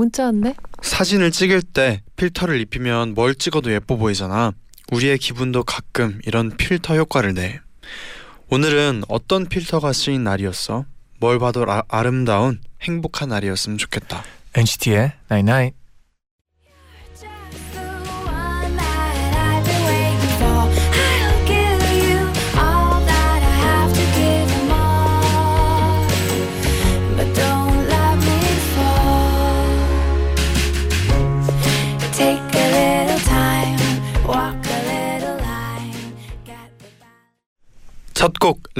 문자 0.00 0.24
왔네. 0.24 0.54
사진을 0.80 1.30
찍을 1.30 1.60
때 1.60 2.00
필터를 2.16 2.58
입히면 2.58 3.12
뭘 3.12 3.34
찍어도 3.34 3.70
예뻐 3.70 3.96
보이잖아. 3.96 4.52
우리의 4.90 5.18
기분도 5.18 5.62
가끔 5.62 6.20
이런 6.24 6.56
필터 6.56 6.96
효과를 6.96 7.34
내. 7.34 7.60
오늘은 8.48 9.02
어떤 9.08 9.46
필터가 9.46 9.92
쓰인 9.92 10.24
날이었어? 10.24 10.86
뭘 11.18 11.38
봐도 11.38 11.70
아, 11.70 11.82
아름다운 11.88 12.62
행복한 12.80 13.28
날이었으면 13.28 13.76
좋겠다. 13.76 14.24
NCT의 14.54 15.12
Night 15.30 15.50
Night. 15.50 15.76
Just 15.76 15.79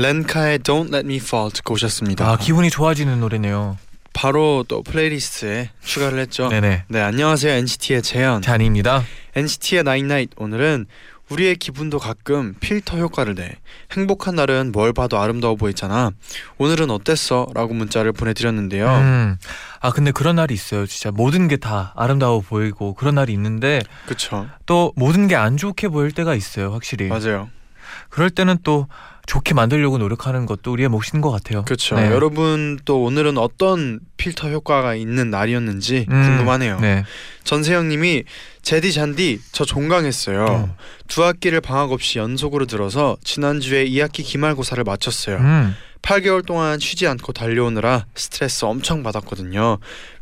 렌카의 0.00 0.60
Don't 0.60 0.88
Let 0.94 1.06
Me 1.06 1.16
Fall 1.16 1.52
듣고 1.52 1.74
오셨습니다. 1.74 2.26
아 2.26 2.36
기분이 2.38 2.70
좋아지는 2.70 3.20
노래네요. 3.20 3.76
바로 4.14 4.64
또 4.66 4.82
playlist에 4.82 5.70
추가를 5.84 6.18
했죠. 6.20 6.48
네네. 6.48 6.84
네 6.88 7.00
안녕하세요 7.00 7.52
NCT의 7.52 8.00
재현. 8.02 8.40
쟈니입니다. 8.40 9.04
NCT의 9.36 9.82
Night 9.84 10.07
Night 10.07 10.30
오늘은 10.36 10.86
우리의 11.28 11.56
기분도 11.56 11.98
가끔 11.98 12.54
필터 12.60 12.96
효과를 12.96 13.34
내. 13.34 13.56
행복한 13.92 14.34
날은 14.36 14.72
뭘 14.72 14.92
봐도 14.94 15.20
아름다워 15.20 15.54
보이잖아. 15.56 16.10
오늘은 16.56 16.90
어땠어? 16.90 17.46
라고 17.54 17.74
문자를 17.74 18.12
보내드렸는데요. 18.12 18.88
음. 18.88 19.36
아 19.80 19.90
근데 19.90 20.10
그런 20.12 20.36
날이 20.36 20.54
있어요. 20.54 20.86
진짜 20.86 21.10
모든 21.10 21.46
게 21.46 21.56
다 21.58 21.92
아름다워 21.94 22.40
보이고 22.40 22.94
그런 22.94 23.16
날이 23.16 23.34
있는데 23.34 23.82
그쵸. 24.06 24.48
또 24.64 24.92
모든 24.96 25.28
게 25.28 25.34
안 25.36 25.58
좋게 25.58 25.88
보일 25.88 26.10
때가 26.12 26.34
있어요. 26.34 26.72
확실히. 26.72 27.06
맞아요. 27.08 27.50
그럴 28.08 28.30
때는 28.30 28.56
또 28.62 28.88
좋게 29.30 29.54
만들려고 29.54 29.96
노력하는 29.96 30.44
것도 30.44 30.72
우리의 30.72 30.88
몫인 30.88 31.20
것 31.20 31.30
같아요. 31.30 31.64
그렇죠. 31.64 31.94
네. 31.94 32.06
여러분 32.06 32.80
또 32.84 33.04
오늘은 33.04 33.38
어떤 33.38 34.00
필터 34.16 34.48
효과가 34.48 34.96
있는 34.96 35.30
날이었는지 35.30 36.06
음, 36.10 36.22
궁금하네요. 36.22 36.80
네. 36.80 37.04
전세영님이 37.44 38.24
제디 38.62 38.92
잔디 38.92 39.40
저 39.52 39.64
종강했어요. 39.64 40.46
음. 40.46 40.72
두 41.06 41.22
학기를 41.22 41.60
방학 41.60 41.92
없이 41.92 42.18
연속으로 42.18 42.66
들어서 42.66 43.16
지난주에 43.22 43.86
2학기 43.86 44.24
기말고사를 44.24 44.82
마쳤어요. 44.82 45.36
음. 45.36 45.76
8개월 46.02 46.44
동안 46.44 46.80
쉬지 46.80 47.06
않고 47.06 47.32
달려오느라 47.32 48.06
스트레스 48.16 48.64
엄청 48.64 49.04
받았거든요. 49.04 49.78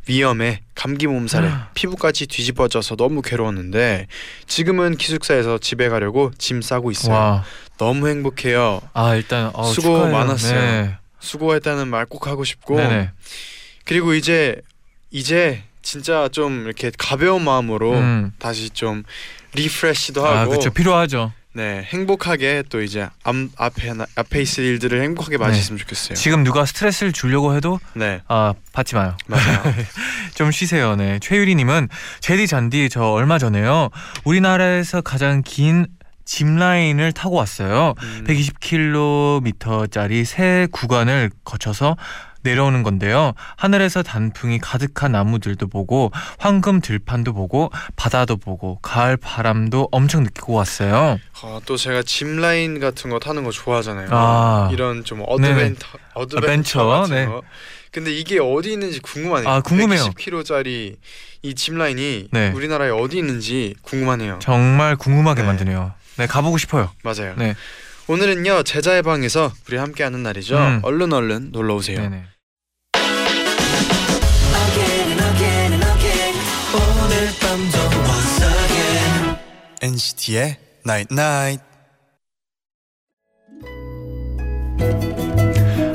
위험에 0.07 0.61
감기 0.75 1.07
몸살에 1.07 1.47
음. 1.49 1.61
피부까지 1.73 2.27
뒤집어져서 2.27 2.97
너무 2.97 3.23
괴로웠는데 3.23 4.07
지금은 4.47 4.97
기숙사에서 4.97 5.57
집에 5.57 5.89
가려고 5.89 6.31
짐 6.37 6.61
싸고 6.61 6.91
있어요. 6.91 7.15
와. 7.15 7.45
너무 7.79 8.09
행복해요. 8.09 8.81
아 8.93 9.15
일단 9.15 9.51
어, 9.55 9.65
수고 9.65 9.83
축하해요. 9.97 10.13
많았어요. 10.13 10.61
네. 10.61 10.97
수고했다는 11.21 11.89
말 11.89 12.07
꼭 12.07 12.27
하고 12.27 12.45
싶고 12.45 12.77
네네. 12.77 13.11
그리고 13.85 14.15
이제 14.15 14.61
이제 15.11 15.63
진짜 15.83 16.29
좀 16.31 16.65
이렇게 16.67 16.91
가벼운 16.97 17.43
마음으로 17.45 17.93
음. 17.95 18.33
다시 18.39 18.71
좀 18.71 19.05
리프레시도 19.55 20.27
아 20.27 20.41
하고 20.41 20.51
그렇죠. 20.51 20.71
필요하죠. 20.71 21.33
네 21.55 21.83
행복하게 21.89 22.63
또 22.69 22.83
이제 22.83 23.09
앞, 23.25 23.35
앞에 23.57 23.95
나- 23.95 24.07
앞에 24.15 24.43
있을 24.43 24.65
일들을 24.65 25.03
행복하게 25.03 25.39
맞이했으면 25.39 25.79
좋겠어요. 25.79 26.15
지금 26.15 26.45
누가 26.45 26.65
스트레스를 26.67 27.13
주려고 27.13 27.57
해도 27.57 27.81
네 27.95 28.21
아 28.29 28.53
받지 28.73 28.95
마요. 28.95 29.17
맞아요. 29.27 29.63
좀 30.37 30.53
쉬세요. 30.53 30.95
네. 30.95 31.19
최유리님은 31.21 31.89
제디 32.21 32.47
잔디 32.47 32.89
저 32.91 33.03
얼마 33.13 33.39
전에요. 33.39 33.89
우리나라에서 34.25 35.01
가장 35.01 35.43
긴 35.45 35.87
zipline을 36.29 37.13
타고 37.13 37.37
왔어요. 37.37 37.95
음, 38.03 38.25
120km짜리 38.29 40.27
새 40.27 40.69
구간을 40.71 41.31
거쳐서 41.43 41.97
내려오는 42.43 42.83
건데요. 42.83 43.33
하늘에서 43.57 44.03
단풍이 44.03 44.59
가득한 44.59 45.13
나무들도 45.13 45.69
보고 45.69 46.13
황금 46.39 46.83
들판도 46.83 47.33
보고 47.33 47.71
바다도 47.97 48.37
보고 48.37 48.79
가을 48.81 49.17
바람도 49.17 49.89
엄청 49.91 50.23
느끼고 50.23 50.53
왔어요. 50.53 51.19
아, 51.43 51.61
또 51.65 51.77
제가 51.79 52.03
짚라인 52.03 52.79
같은 52.79 53.11
거 53.11 53.19
타는 53.19 53.43
거 53.43 53.51
좋아하잖아요. 53.51 54.09
아. 54.11 54.69
이런 54.71 55.05
좀 55.05 55.23
adventure 55.27 55.87
adventure 56.15 56.83
adventure, 56.83 56.87
같은 56.87 57.15
네. 57.15 57.27
거. 57.27 57.43
근데 57.91 58.13
이게 58.13 58.39
어디 58.39 58.73
있는지 58.73 59.01
궁금하네요. 59.01 59.49
아, 59.49 59.61
궁금해요. 59.63 60.05
120km짜리 60.05 60.97
이 61.43 61.55
zipline이 61.55 62.29
네. 62.31 62.53
우리나라에 62.55 62.91
어디 62.91 63.17
있는지 63.19 63.75
궁금하네요. 63.83 64.39
정말 64.43 64.95
궁금하게 64.97 65.41
네. 65.43 65.47
만드네요. 65.47 65.93
네, 66.19 66.27
가보고 66.27 66.59
싶어요. 66.59 66.91
맞아요. 67.05 67.35
네. 67.37 67.55
오늘은요 68.09 68.65
재쟈의 68.65 69.03
방에서 69.03 69.53
우리 69.69 69.77
함께하는 69.77 70.23
날이죠. 70.23 70.57
음. 70.59 70.81
얼른 70.83 71.13
얼른 71.13 71.51
놀러 71.53 71.77
오세요. 71.77 72.01
네네. 72.01 72.25
NCT의 79.81 80.57
Night 80.87 81.15
Night. 81.15 81.65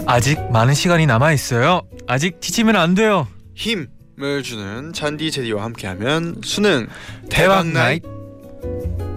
아직 0.05 0.40
많은 0.51 0.73
시간이 0.73 1.05
남아 1.05 1.34
있어요. 1.34 1.81
아직 2.07 2.40
지치면 2.40 2.75
안 2.78 2.95
돼요. 2.95 3.28
힘을 3.55 4.44
주는 4.44 4.94
잔디 4.94 5.31
제디와 5.31 5.63
함께하면 5.63 6.41
수능 6.45 6.88
대박 7.29 7.63
대박 7.63 7.67
Night. 7.67 8.03
Night. 8.03 9.12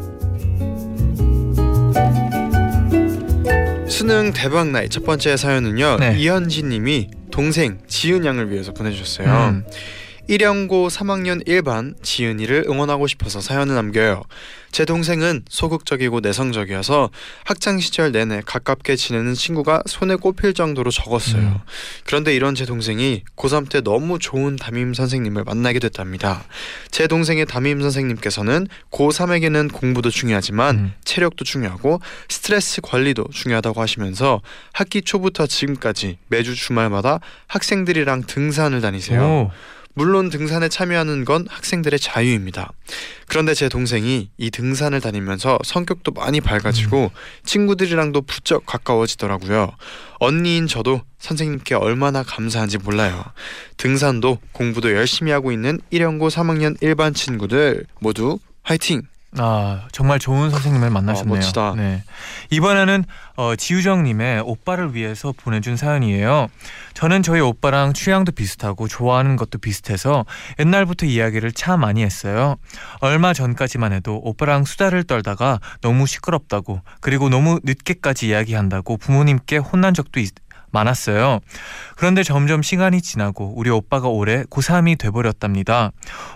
수능 3.97 4.34
대박 4.34 4.69
Night 4.69 4.91
첫 4.91 5.05
번째 5.07 5.39
사연은요 5.39 5.97
네. 5.97 6.17
이현진님이 6.19 7.09
동생 7.31 7.79
지은 7.89 8.27
양을 8.27 8.51
위해서 8.51 8.75
보내주셨어요. 8.75 9.27
음. 9.27 9.65
일영고 10.28 10.88
3학년 10.88 11.47
1반 11.47 11.94
지은이를 12.03 12.64
응원하고 12.69 13.06
싶어서 13.06 13.41
사연을 13.41 13.75
남겨요. 13.75 14.22
제 14.72 14.84
동생은 14.84 15.44
소극적이고 15.48 16.20
내성적이어서 16.20 17.10
학창 17.44 17.78
시절 17.81 18.12
내내 18.12 18.42
가깝게 18.44 18.97
지내는 18.97 19.34
친구가 19.34 19.82
손에 19.87 20.16
꼽힐 20.16 20.53
정도로 20.53 20.91
적었어요. 20.91 21.41
음. 21.41 21.59
그런데 22.04 22.34
이런 22.34 22.54
제 22.54 22.66
동생이 22.66 23.22
고3 23.37 23.70
때 23.70 23.81
너무 23.81 24.19
좋은 24.19 24.56
담임 24.56 24.92
선생님을 24.92 25.44
만나게 25.44 25.78
됐답니다. 25.78 26.44
제 26.91 27.06
동생의 27.06 27.47
담임 27.47 27.81
선생님께서는 27.81 28.66
고3에게는 28.91 29.72
공부도 29.72 30.10
중요하지만 30.10 30.76
음. 30.76 30.93
체력도 31.04 31.44
중요하고 31.44 32.00
스트레스 32.28 32.81
관리도 32.82 33.28
중요하다고 33.32 33.81
하시면서 33.81 34.43
학기 34.72 35.00
초부터 35.00 35.47
지금까지 35.47 36.19
매주 36.28 36.54
주말마다 36.54 37.20
학생들이랑 37.47 38.25
등산을 38.26 38.81
다니세요. 38.81 39.22
오. 39.22 39.50
물론 39.96 40.28
등산에 40.28 40.69
참여하는 40.69 41.25
건 41.25 41.46
학생들의 41.48 41.98
자유입니다. 41.98 42.70
그런데 43.28 43.54
제 43.54 43.70
동생이 43.70 44.28
이 44.37 44.50
등산을 44.50 45.00
다니면서 45.00 45.58
성격도 45.64 46.12
많이 46.12 46.43
밝아지고 46.43 47.10
친구들이랑도 47.44 48.20
부쩍 48.20 48.66
가까워지더라고요. 48.66 49.72
언니인 50.19 50.66
저도 50.66 51.00
선생님께 51.19 51.76
얼마나 51.76 52.22
감사한지 52.22 52.76
몰라요. 52.76 53.25
등산도 53.78 54.38
공부도 54.52 54.93
열심히 54.93 55.32
하고 55.32 55.50
있는 55.50 55.81
1연고 55.90 56.31
3학년 56.31 56.76
일반 56.82 57.14
친구들 57.14 57.87
모두 57.98 58.38
화이팅! 58.64 59.00
아 59.38 59.83
정말 59.93 60.19
좋은 60.19 60.50
선생님을 60.50 60.91
만나셨네요. 60.91 61.35
아, 61.35 61.37
멋지다. 61.37 61.75
네 61.77 62.03
이번에는 62.50 63.05
어, 63.37 63.55
지우정님의 63.55 64.41
오빠를 64.44 64.94
위해서 64.94 65.33
보내준 65.37 65.77
사연이에요. 65.77 66.49
저는 66.94 67.23
저희 67.23 67.41
오빠랑 67.41 67.93
취향도 67.93 68.33
비슷하고 68.33 68.88
좋아하는 68.88 69.37
것도 69.37 69.59
비슷해서 69.59 70.25
옛날부터 70.59 71.05
이야기를 71.06 71.53
참 71.53 71.81
많이 71.81 72.03
했어요. 72.03 72.56
얼마 73.00 73.35
전까지만 73.35 73.93
해도 73.93 74.19
오빠랑 74.23 74.65
수다를 74.65 75.05
떨다가 75.05 75.61
너무 75.82 76.06
시끄럽다고 76.06 76.81
그리고 77.00 77.29
너무 77.29 77.61
늦게까지 77.62 78.29
이야기한다고 78.29 78.97
부모님께 78.97 79.59
혼난 79.59 79.93
적도 79.93 80.21
있, 80.21 80.32
많았어요. 80.76 81.40
그런데 81.96 82.23
점점 82.23 82.62
시간이 82.62 83.00
지나고 83.00 83.55
우리 83.56 83.70
오빠가 83.70 84.08
올해 84.08 84.43
고3이 84.44 84.99
돼버렸답니다. 84.99 85.93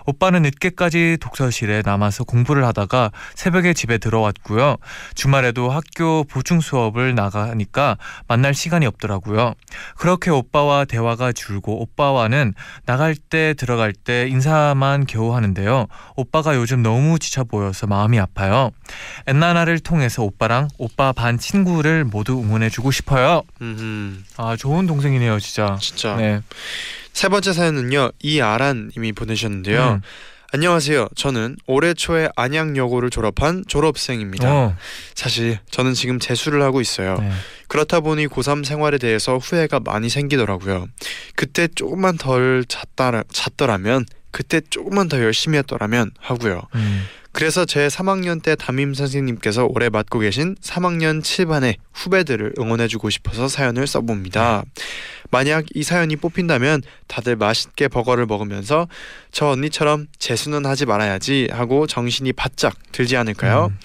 오빠는 0.07 0.41
늦게까지 0.41 1.17
독서실에 1.21 1.83
남아서 1.85 2.23
공부를 2.23 2.65
하다가 2.65 3.11
새벽에 3.35 3.73
집에 3.73 3.99
들어왔고요. 3.99 4.77
주말에도 5.13 5.69
학교 5.69 6.23
보충 6.23 6.61
수업을 6.61 7.13
나가니까 7.13 7.97
만날 8.27 8.53
시간이 8.55 8.87
없더라고요. 8.87 9.53
그렇게 9.97 10.31
오빠와 10.31 10.85
대화가 10.85 11.31
줄고 11.31 11.81
오빠와는 11.81 12.53
나갈 12.85 13.15
때 13.15 13.53
들어갈 13.53 13.93
때 13.93 14.27
인사만 14.27 15.05
겨우 15.05 15.35
하는데요. 15.35 15.85
오빠가 16.15 16.55
요즘 16.55 16.81
너무 16.81 17.19
지쳐 17.19 17.43
보여서 17.43 17.85
마음이 17.85 18.19
아파요. 18.19 18.71
엔나나를 19.27 19.79
통해서 19.79 20.23
오빠랑 20.23 20.69
오빠 20.79 21.11
반 21.11 21.37
친구를 21.37 22.03
모두 22.05 22.39
응원해주고 22.39 22.89
싶어요. 22.91 23.43
음, 23.61 24.23
아 24.41 24.55
좋은 24.55 24.87
동생이네요, 24.87 25.39
진짜. 25.39 25.77
진짜. 25.79 26.15
네. 26.15 26.41
세 27.13 27.29
번째 27.29 27.53
사연은요 27.53 28.11
이아란님이 28.23 29.11
보내셨는데요. 29.11 29.99
음. 29.99 30.01
안녕하세요. 30.51 31.09
저는 31.15 31.57
올해 31.67 31.93
초에 31.93 32.27
안양여고를 32.35 33.11
졸업한 33.11 33.63
졸업생입니다. 33.67 34.51
어, 34.51 34.75
사실 35.13 35.59
저는 35.69 35.93
지금 35.93 36.19
재수를 36.19 36.61
하고 36.63 36.81
있어요. 36.81 37.17
네. 37.19 37.31
그렇다 37.67 37.99
보니 37.99 38.27
고3 38.27 38.65
생활에 38.65 38.97
대해서 38.97 39.37
후회가 39.37 39.79
많이 39.79 40.09
생기더라고요. 40.09 40.87
그때 41.35 41.67
조금만 41.67 42.17
덜 42.17 42.65
잤다, 42.67 43.23
잤더라면 43.31 44.05
그때 44.31 44.59
조금만 44.69 45.07
더 45.07 45.21
열심히 45.21 45.57
했더라면 45.59 46.11
하고요. 46.19 46.63
음. 46.75 47.05
그래서 47.31 47.65
제 47.65 47.87
3학년 47.87 48.41
때 48.43 48.55
담임 48.55 48.93
선생님께서 48.93 49.65
올해 49.65 49.89
맡고 49.89 50.19
계신 50.19 50.55
3학년 50.61 51.21
7반의 51.21 51.75
후배들을 51.93 52.53
응원해주고 52.59 53.09
싶어서 53.09 53.47
사연을 53.47 53.87
써봅니다. 53.87 54.63
만약 55.31 55.65
이 55.73 55.81
사연이 55.83 56.15
뽑힌다면 56.17 56.81
다들 57.07 57.37
맛있게 57.37 57.87
버거를 57.87 58.25
먹으면서 58.25 58.87
저 59.31 59.47
언니처럼 59.47 60.07
재수는 60.19 60.65
하지 60.65 60.85
말아야지 60.85 61.47
하고 61.51 61.87
정신이 61.87 62.33
바짝 62.33 62.75
들지 62.91 63.15
않을까요? 63.15 63.67
음. 63.71 63.79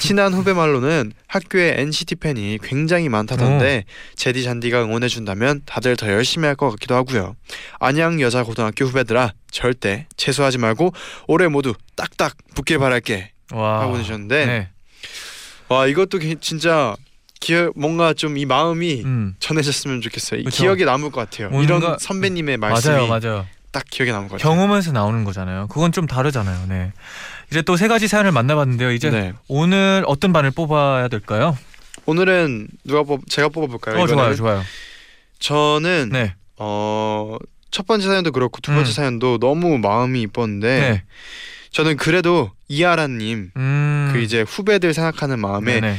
친한 0.00 0.32
후배 0.32 0.52
말로는 0.52 1.12
학교에 1.26 1.74
NCT 1.78 2.14
팬이 2.16 2.58
굉장히 2.62 3.08
많다던데 3.08 3.84
제디 4.14 4.44
잔디가 4.44 4.82
응원해 4.84 5.08
준다면 5.08 5.62
다들 5.66 5.96
더 5.96 6.06
열심히 6.08 6.46
할 6.46 6.54
것 6.54 6.70
같기도 6.70 6.94
하고요. 6.94 7.34
안양 7.80 8.20
여자 8.20 8.44
고등학교 8.44 8.84
후배들아 8.84 9.32
절대 9.50 10.06
재수하지 10.16 10.58
말고 10.58 10.92
올해 11.26 11.48
모두 11.48 11.74
딱딱 11.96 12.36
붙길 12.54 12.78
바랄게 12.78 13.32
와. 13.52 13.80
하고 13.80 13.92
보내셨는데 13.92 14.46
네. 14.46 14.68
와 15.68 15.86
이것도 15.86 16.18
기- 16.18 16.36
진짜 16.40 16.94
기억 17.42 17.72
뭔가 17.76 18.14
좀 18.14 18.36
이 18.36 18.46
마음이 18.46 19.02
음. 19.04 19.34
전해졌으면 19.40 20.00
좋겠어요. 20.00 20.40
이 20.40 20.44
그쵸. 20.44 20.62
기억에 20.62 20.84
남을 20.84 21.10
것 21.10 21.28
같아요. 21.28 21.50
이런 21.62 21.98
선배님의 21.98 22.56
말씀이 22.56 22.94
맞아요, 22.94 23.08
맞아요. 23.08 23.46
딱 23.72 23.84
기억에 23.90 24.12
남을 24.12 24.28
것 24.28 24.38
같아요. 24.40 24.54
경험에서 24.54 24.92
나오는 24.92 25.24
거잖아요. 25.24 25.66
그건 25.68 25.92
좀 25.92 26.06
다르잖아요. 26.06 26.66
네. 26.68 26.92
이제 27.50 27.60
또 27.62 27.76
세 27.76 27.88
가지 27.88 28.06
사연을 28.08 28.32
만나봤는데요. 28.32 28.92
이제 28.92 29.10
네. 29.10 29.32
오늘 29.48 30.04
어떤 30.06 30.32
반을 30.32 30.50
뽑아야 30.52 31.08
될까요? 31.08 31.58
오늘은 32.06 32.68
누가 32.84 33.02
뽑 33.02 33.28
제가 33.28 33.48
뽑아볼까요? 33.48 33.96
어, 33.96 34.06
좋아요, 34.06 34.12
이번에는? 34.32 34.36
좋아요. 34.36 34.62
저는 35.38 36.10
네. 36.12 36.34
어, 36.58 37.36
첫 37.70 37.86
번째 37.86 38.06
사연도 38.06 38.32
그렇고 38.32 38.60
두 38.60 38.72
번째 38.72 38.90
음. 38.90 38.92
사연도 38.92 39.38
너무 39.38 39.78
마음이 39.78 40.20
이뻤는데 40.22 40.80
네. 40.80 41.02
저는 41.70 41.96
그래도 41.96 42.50
이하라님 42.68 43.50
음. 43.56 44.10
그 44.12 44.20
이제 44.20 44.42
후배들 44.42 44.94
생각하는 44.94 45.38
마음에 45.40 45.80
네네. 45.80 45.96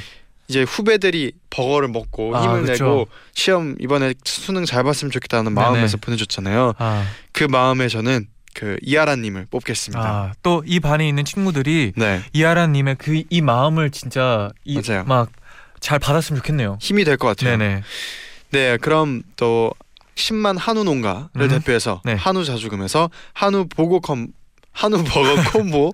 이제 0.53 0.61
후배들이 0.61 1.31
버거를 1.49 1.87
먹고 1.87 2.37
아, 2.37 2.43
힘을 2.43 2.61
그쵸. 2.65 2.83
내고 2.85 3.07
시험 3.33 3.75
이번에 3.79 4.13
수능 4.23 4.65
잘 4.65 4.83
봤으면 4.83 5.09
좋겠다는 5.11 5.51
마음에서 5.53 5.97
네네. 5.97 6.01
보내줬잖아요. 6.01 6.73
아, 6.77 7.07
그 7.31 7.43
마음에 7.45 7.87
저는 7.87 8.27
그 8.53 8.77
이하라님을 8.83 9.47
뽑겠습니다. 9.49 10.03
아, 10.07 10.33
또 10.43 10.61
이 10.67 10.79
반에 10.79 11.07
있는 11.07 11.25
친구들이 11.25 11.93
네, 11.95 12.21
이하라님의 12.33 12.95
그 12.97 13.23
이 13.31 13.41
마음을 13.41 13.89
진짜. 13.89 14.51
막 15.07 15.29
잘 15.79 15.99
받았으면 15.99 16.39
좋겠네요. 16.41 16.77
힘이 16.79 17.03
될 17.03 17.17
것 17.17 17.27
같아요. 17.27 17.57
네네. 17.57 17.81
네, 18.51 18.77
그럼 18.77 19.21
또 19.35 19.73
10만 20.15 20.57
한우 20.57 20.83
농가를 20.85 21.27
음. 21.41 21.47
대표해서 21.49 22.01
네. 22.05 22.13
한우 22.13 22.45
자주금에서 22.45 23.09
한우 23.33 23.65
보고 23.67 23.99
컴 23.99 24.27
한우 24.71 25.03
버거 25.03 25.35
콤보 25.51 25.93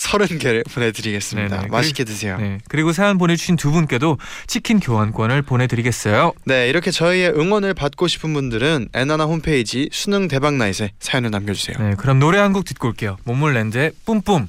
30개를 0.00 0.64
보내드리겠습니다. 0.72 1.56
네네. 1.56 1.68
맛있게 1.68 2.04
드세요. 2.04 2.36
네. 2.38 2.48
네. 2.48 2.58
그리고 2.68 2.92
사연 2.92 3.18
보내주신 3.18 3.56
두 3.56 3.70
분께도 3.70 4.18
치킨 4.46 4.80
교환권을 4.80 5.42
보내드리겠어요. 5.42 6.32
이렇게 6.46 6.90
저희의 6.90 7.30
응원을 7.38 7.74
받고 7.74 8.08
싶은 8.08 8.32
분들은 8.32 8.88
에나나 8.94 9.24
홈페이지 9.24 9.88
수능 9.92 10.28
대박 10.28 10.54
나잇에 10.54 10.92
사연을 11.00 11.30
남겨주세요. 11.30 11.76
네. 11.78 11.94
그럼 11.96 12.18
노래 12.18 12.38
한 12.38 12.50
곡 12.50 12.64
듣고 12.64 12.88
올게요. 12.88 13.16
모몰랜드의 13.24 13.92
뿜뿜. 14.04 14.48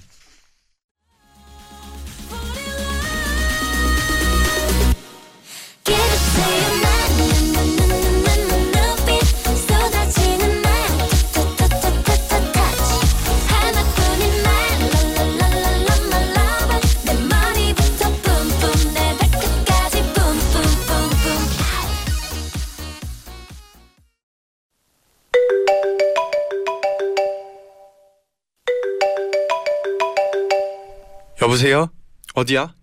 여보세요? 31.42 31.88
어디야? 32.36 32.74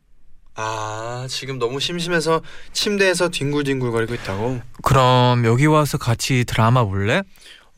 아 0.54 1.26
지금 1.30 1.58
너무 1.58 1.78
심심해서 1.78 2.42
침대에서 2.72 3.28
뒹굴뒹굴거리고 3.28 4.14
있다고. 4.14 4.60
그럼 4.82 5.44
여기 5.44 5.66
와서 5.66 5.98
같이 5.98 6.44
드라마 6.44 6.84
볼래? 6.84 7.22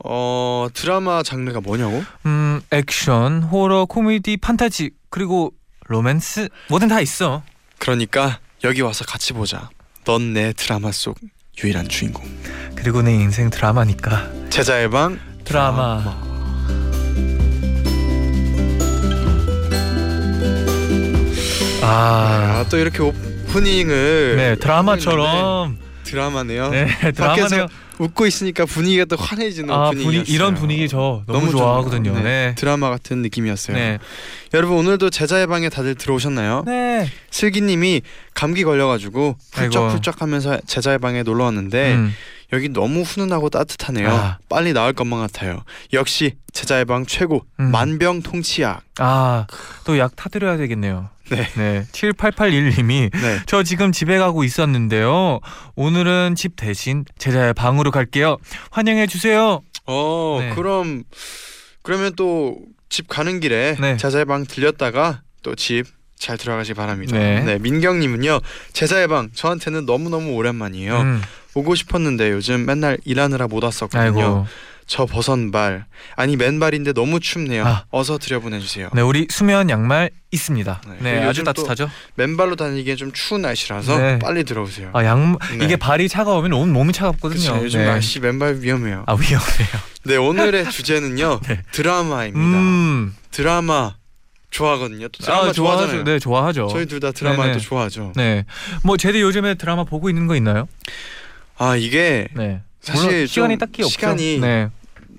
어 0.03 0.67
드라마 0.73 1.21
장르가 1.21 1.61
뭐냐고? 1.61 2.03
음, 2.25 2.61
액션, 2.71 3.43
호러, 3.43 3.85
코미디, 3.85 4.37
판타지 4.37 4.91
그리고 5.11 5.51
로맨스 5.85 6.49
뭐든 6.69 6.87
다 6.87 7.01
있어. 7.01 7.43
그러니까 7.77 8.39
여기 8.63 8.81
와서 8.81 9.05
같이 9.05 9.33
보자. 9.33 9.69
넌 10.03 10.33
내 10.33 10.53
드라마 10.53 10.91
속 10.91 11.17
유일한 11.63 11.87
주인공. 11.87 12.23
그리고 12.75 13.03
내 13.03 13.13
인생 13.13 13.51
드라마니까 13.51 14.49
제자의 14.49 14.89
방 14.89 15.19
드라마. 15.43 16.01
아, 16.03 16.30
아, 21.83 22.65
또 22.69 22.77
이렇게 22.77 23.01
오프닝을 23.01 24.35
네 24.37 24.55
드라마처럼 24.55 25.77
드라마네요. 26.03 26.69
네 26.69 26.87
드라마네요. 27.11 27.47
밖에서 27.49 27.67
웃고 27.99 28.25
있으니까 28.25 28.65
분위기가 28.65 29.05
또 29.05 29.15
환해지는 29.15 29.71
아 29.73 29.89
분위기였어요. 29.91 30.23
분위 30.23 30.35
이런 30.35 30.55
분위기 30.55 30.87
저 30.87 31.23
너무, 31.27 31.39
너무 31.39 31.51
좋아하거든요. 31.51 32.11
좋아요. 32.11 32.23
네. 32.23 32.55
드라마 32.57 32.89
같은 32.89 33.21
느낌이었어요. 33.21 33.75
네. 33.77 33.99
여러분 34.53 34.77
오늘도 34.77 35.09
제자의 35.11 35.47
방에 35.47 35.69
다들 35.69 35.95
들어오셨나요? 35.95 36.63
네. 36.65 37.07
슬기님이 37.29 38.01
감기 38.33 38.63
걸려가지고. 38.63 39.35
훌쩍훌쩍하면서 39.53 40.61
제자의 40.65 40.97
방에 40.99 41.23
놀러 41.23 41.43
왔는데 41.45 41.93
음. 41.93 42.15
여기 42.53 42.69
너무 42.69 43.01
훈훈하고 43.01 43.49
따뜻하네요. 43.49 44.09
아. 44.09 44.37
빨리 44.49 44.73
나을 44.73 44.93
것만 44.93 45.19
같아요. 45.19 45.63
역시 45.93 46.35
제자의 46.53 46.85
방 46.85 47.05
최고 47.05 47.45
음. 47.59 47.71
만병통치약. 47.71 48.83
아 48.99 49.47
또 49.85 49.97
약 49.97 50.15
타드려야 50.15 50.57
되겠네요. 50.57 51.09
네. 51.29 51.47
네. 51.55 51.85
7881님이 51.91 53.09
네. 53.13 53.39
저 53.45 53.63
지금 53.63 53.91
집에 53.91 54.17
가고 54.17 54.43
있었는데요. 54.43 55.39
오늘은 55.75 56.35
집 56.35 56.55
대신 56.57 57.05
제자의 57.17 57.53
방으로 57.53 57.89
갈게요. 57.91 58.37
환영해 58.71 59.07
주세요. 59.07 59.61
어 59.85 60.37
네. 60.41 60.53
그럼 60.55 61.03
그러면 61.83 62.13
또 62.15 62.57
집 62.89 63.07
가는 63.07 63.39
길에 63.39 63.77
네. 63.79 63.95
제자의 63.95 64.25
방 64.25 64.45
들렸다가 64.45 65.21
또집 65.43 65.85
잘 66.19 66.37
들어가시 66.37 66.73
바랍니다. 66.73 67.17
네. 67.17 67.57
민경님은요 67.57 68.41
제자의 68.73 69.07
방 69.07 69.29
저한테는 69.33 69.85
너무 69.85 70.09
너무 70.09 70.33
오랜만이에요. 70.33 70.99
음. 70.99 71.21
오고 71.53 71.75
싶었는데 71.75 72.31
요즘 72.31 72.65
맨날 72.65 72.97
일하느라 73.05 73.47
못 73.47 73.63
왔었거든요. 73.63 74.01
아이고. 74.19 74.47
저 74.87 75.05
버선발 75.05 75.85
아니 76.17 76.35
맨발인데 76.35 76.91
너무 76.93 77.19
춥네요. 77.21 77.65
아. 77.65 77.85
어서 77.91 78.17
들여보내주세요. 78.17 78.89
네, 78.93 79.01
우리 79.01 79.25
수면 79.29 79.69
양말 79.69 80.09
있습니다. 80.31 80.81
네, 80.99 81.19
네, 81.19 81.23
아주 81.25 81.43
따뜻하죠. 81.45 81.89
맨발로 82.15 82.57
다니기엔 82.57 82.97
좀 82.97 83.11
추운 83.13 83.43
날씨라서 83.43 83.97
네. 83.97 84.19
빨리 84.19 84.43
들어오세요. 84.43 84.89
아, 84.93 85.05
양 85.05 85.37
네. 85.57 85.63
이게 85.65 85.75
발이 85.77 86.09
차가우면 86.09 86.51
온 86.53 86.73
몸이 86.73 86.91
차갑거든요. 86.91 87.53
그쵸, 87.53 87.63
요즘 87.63 87.79
네. 87.79 87.85
날씨 87.85 88.19
맨발 88.19 88.57
위험해요. 88.61 89.03
아, 89.07 89.13
위험해요. 89.13 89.67
네 90.05 90.17
오늘의 90.17 90.69
주제는요 90.69 91.39
네. 91.47 91.61
드라마입니다. 91.71 92.57
음. 92.57 93.15
드라마 93.29 93.95
좋아하거든요. 94.49 95.07
또 95.07 95.23
드라마 95.23 95.41
아, 95.47 95.51
좋아하죠. 95.53 96.03
네, 96.03 96.19
좋아하죠. 96.19 96.67
저희 96.69 96.85
둘 96.85 96.99
다 96.99 97.11
드라마를 97.13 97.51
네네. 97.51 97.53
또 97.53 97.59
좋아하죠. 97.63 98.11
네. 98.17 98.45
뭐 98.83 98.97
제디 98.97 99.21
요즘에 99.21 99.53
드라마 99.53 99.85
보고 99.85 100.09
있는 100.09 100.27
거 100.27 100.35
있나요? 100.35 100.67
아 101.63 101.75
이게 101.75 102.27
네. 102.33 102.61
사실 102.81 103.27
시간이 103.27 103.53
좀 103.53 103.59
딱히 103.59 103.83
없죠. 103.83 103.91
시간이 103.93 104.39
네. 104.39 104.69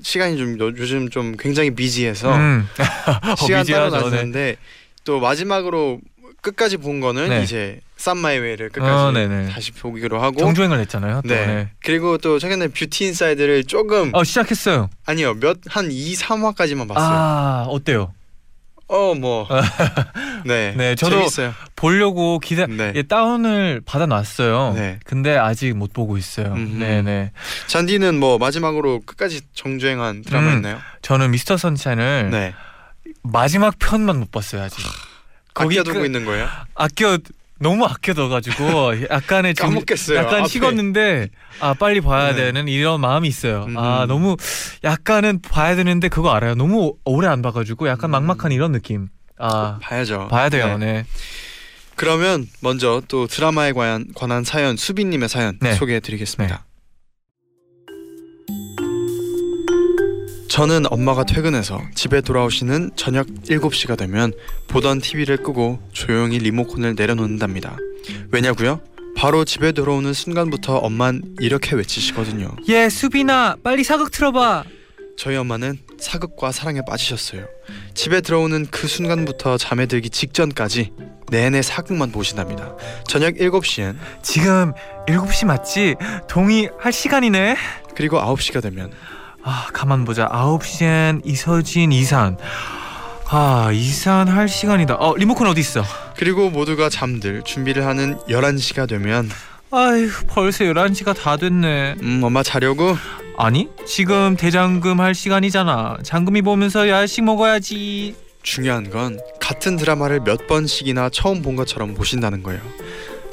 시간이 0.03 0.37
좀 0.37 0.59
요- 0.59 0.73
요즘 0.77 1.09
좀 1.09 1.37
굉장히 1.39 1.71
busy해서 1.71 2.35
음. 2.35 2.67
시간 3.39 3.65
따로 3.65 3.91
busy하죠, 3.91 4.11
네. 4.33 4.57
또 5.05 5.21
마지막으로 5.21 6.01
끝까지 6.41 6.79
본 6.79 6.99
거는 7.01 7.29
네. 7.29 7.43
이제 7.45 7.79
쌈 7.99 8.21
My 8.21 8.32
Way를 8.32 8.71
끝까지 8.71 9.17
어. 9.17 9.49
다시 9.53 9.71
보기로 9.71 10.21
하고 10.21 10.41
정주행을 10.41 10.81
했잖아요. 10.81 11.23
또. 11.23 11.29
네. 11.33 11.47
네. 11.47 11.69
그리고 11.85 12.19
또 12.19 12.41
최근에 12.41 12.67
Beauty 12.69 13.05
Inside를 13.07 13.63
조금 13.65 14.11
어 14.13 14.25
시작했어요. 14.25 14.91
아니요 15.07 15.35
몇 15.35 15.59
한 15.69 15.93
2, 15.93 16.15
3화까지만 16.15 16.89
봤어요. 16.89 17.09
아 17.09 17.67
어때요? 17.69 18.13
어 18.93 19.15
뭐. 19.15 19.49
네. 20.45 20.75
네, 20.77 20.95
저도 20.95 21.17
재밌어요. 21.17 21.55
보려고 21.77 22.39
기대 22.39 22.67
네. 22.67 22.93
예, 22.95 23.03
다운을 23.03 23.81
받아 23.87 24.05
놨어요. 24.05 24.75
네. 24.75 24.99
근데 25.05 25.35
아직 25.37 25.75
못 25.75 25.95
보고 25.95 26.19
있어요. 26.19 26.49
음흠. 26.53 26.77
네 26.79 27.01
네. 27.01 27.33
잔디는 27.69 28.21
뭐 28.21 28.37
마지막으로 28.37 29.01
끝까지 29.07 29.41
정주행한 29.55 30.23
드라마 30.23 30.51
음. 30.51 30.57
있나요? 30.57 30.79
저는 31.01 31.31
미스터 31.31 31.57
선샤인을 31.57 32.29
네. 32.31 32.55
마지막 33.23 33.79
편만 33.79 34.19
못 34.21 34.31
봤어요 34.31 34.63
아직. 34.63 34.77
거기 35.55 35.79
아껴두고 35.79 36.01
그- 36.01 36.05
있는 36.07 36.27
거예요? 36.27 36.47
아껴 36.75 37.17
너무 37.63 37.85
아껴둬가지고 37.85 39.09
약간의 39.11 39.55
좀- 39.57 39.69
까먹겠어요. 39.71 40.19
약간 40.19 40.41
앞에. 40.41 40.49
식었는데 40.49 41.29
아 41.61 41.75
빨리 41.75 42.01
봐야 42.01 42.35
네. 42.35 42.45
되는 42.45 42.69
이런 42.69 43.01
마음이 43.01 43.29
있어요. 43.29 43.67
아 43.77 44.03
음. 44.03 44.09
너무 44.09 44.37
약간은 44.85 45.41
봐야 45.43 45.77
되는데 45.77 46.09
그거 46.09 46.33
알아요. 46.33 46.55
너무 46.55 46.95
오래 47.05 47.29
안 47.29 47.41
봐가지고 47.43 47.89
약간 47.89 48.11
음. 48.11 48.13
막막한 48.27 48.53
이런 48.53 48.73
느낌. 48.73 49.09
아 49.39 49.79
봐야죠. 49.83 50.29
봐야 50.29 50.49
돼요. 50.49 50.77
네. 50.79 50.87
네. 50.93 51.05
그러면 51.95 52.47
먼저 52.61 53.03
또 53.07 53.27
드라마에 53.27 53.73
관한, 53.73 54.07
관한 54.15 54.45
사연 54.45 54.77
수빈님의 54.77 55.29
사연 55.29 55.59
네. 55.61 55.75
소개해드리겠습니다. 55.75 56.65
저는 60.53 60.85
엄마가 60.91 61.25
퇴근해서 61.25 61.81
집에 61.95 62.21
돌아오시는 62.21 62.91
저녁 62.95 63.27
7시가 63.27 63.97
되면 63.97 64.35
보던 64.69 65.01
TV를 65.01 65.39
끄고 65.39 65.79
조용히 65.93 66.37
리모컨을 66.37 66.95
내려놓는답니다. 66.95 67.79
왜냐고요? 68.31 68.83
바로 69.17 69.47
집에 69.47 69.73
들어오는 69.73 70.13
순간부터 70.13 70.77
엄만 70.77 71.23
이렇게 71.41 71.75
외치시거든요. 71.75 72.55
예 72.69 72.91
수빈아 72.91 73.57
빨리 73.65 73.83
사극 73.83 74.11
틀어봐. 74.11 74.65
저희 75.17 75.37
엄마는 75.37 75.79
사극과 75.99 76.53
사랑에 76.53 76.83
빠지셨어요. 76.87 77.47
집에 77.95 78.21
들어오는 78.21 78.67
그 78.71 78.87
순간부터 78.87 79.57
잠에 79.57 79.87
들기 79.87 80.11
직전까지 80.11 80.93
내내 81.31 81.63
사극만 81.63 82.13
보신답니다. 82.13 82.77
저녁 83.09 83.37
7시엔 83.37 83.97
지금 84.23 84.75
7시 85.07 85.47
맞지? 85.47 85.95
동의할 86.29 86.93
시간이네. 86.93 87.57
그리고 87.95 88.19
9시가 88.19 88.61
되면 88.61 88.93
아 89.45 89.67
가만 89.73 90.05
보자. 90.05 90.29
9시엔 90.29 91.23
이서진 91.25 91.93
이산. 91.93 92.37
아 93.29 93.71
이산 93.73 94.29
할 94.29 94.49
시간이다. 94.49 94.95
어 94.97 95.17
리모컨 95.17 95.47
어디 95.49 95.61
있어? 95.61 95.83
그리고 96.17 96.51
모두가 96.51 96.89
잠들 96.89 97.43
준비를 97.45 97.87
하는 97.87 98.17
11시가 98.29 98.89
되면 98.89 99.29
아휴 99.71 100.11
벌써 100.29 100.65
11시가 100.65 101.17
다 101.19 101.37
됐네. 101.37 101.97
음 102.03 102.21
엄마 102.23 102.43
자려고? 102.43 102.97
아니 103.39 103.69
지금 103.87 104.37
대장금 104.37 105.01
할 105.01 105.15
시간이잖아. 105.15 105.99
장금이 106.03 106.43
보면서 106.43 106.89
야식 106.89 107.25
먹어야지. 107.25 108.15
중요한 108.43 108.91
건 108.91 109.19
같은 109.41 109.77
드라마를 109.77 110.21
몇 110.21 110.47
번씩이나 110.47 111.09
처음 111.11 111.43
본 111.43 111.57
것처럼 111.57 111.95
보신다는 111.95 112.43
거예요. 112.43 112.61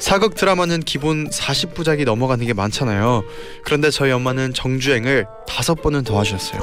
사극 0.00 0.34
드라마는 0.34 0.80
기본 0.80 1.28
40부작이 1.28 2.04
넘어가는 2.04 2.44
게 2.44 2.54
많잖아요. 2.54 3.22
그런데 3.64 3.90
저희 3.90 4.10
엄마는 4.10 4.54
정주행을 4.54 5.26
다섯 5.46 5.74
번은 5.82 6.04
더 6.04 6.18
하셨어요. 6.18 6.60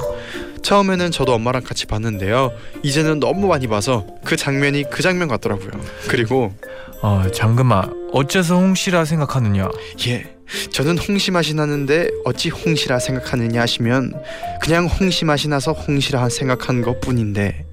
처음에는 0.63 1.11
저도 1.11 1.33
엄마랑 1.33 1.63
같이 1.63 1.85
봤는데요. 1.85 2.51
이제는 2.83 3.19
너무 3.19 3.47
많이 3.47 3.67
봐서 3.67 4.07
그 4.25 4.35
장면이 4.35 4.85
그 4.89 5.03
장면 5.03 5.27
같더라고요. 5.27 5.69
그리고 6.07 6.51
어 7.01 7.23
장금아 7.31 7.91
어째서 8.11 8.55
홍씨라 8.55 9.05
생각하느냐 9.05 9.69
예, 10.07 10.25
저는 10.71 10.97
홍시 10.97 11.29
맛이 11.29 11.53
나는데 11.53 12.09
어찌 12.25 12.49
홍시라 12.49 12.97
생각하느냐 12.97 13.61
하시면 13.61 14.13
그냥 14.61 14.87
홍시 14.87 15.23
맛이 15.23 15.47
나서 15.47 15.73
홍시라 15.73 16.27
생각한 16.29 16.81
것 16.81 16.99
뿐인데 17.01 17.66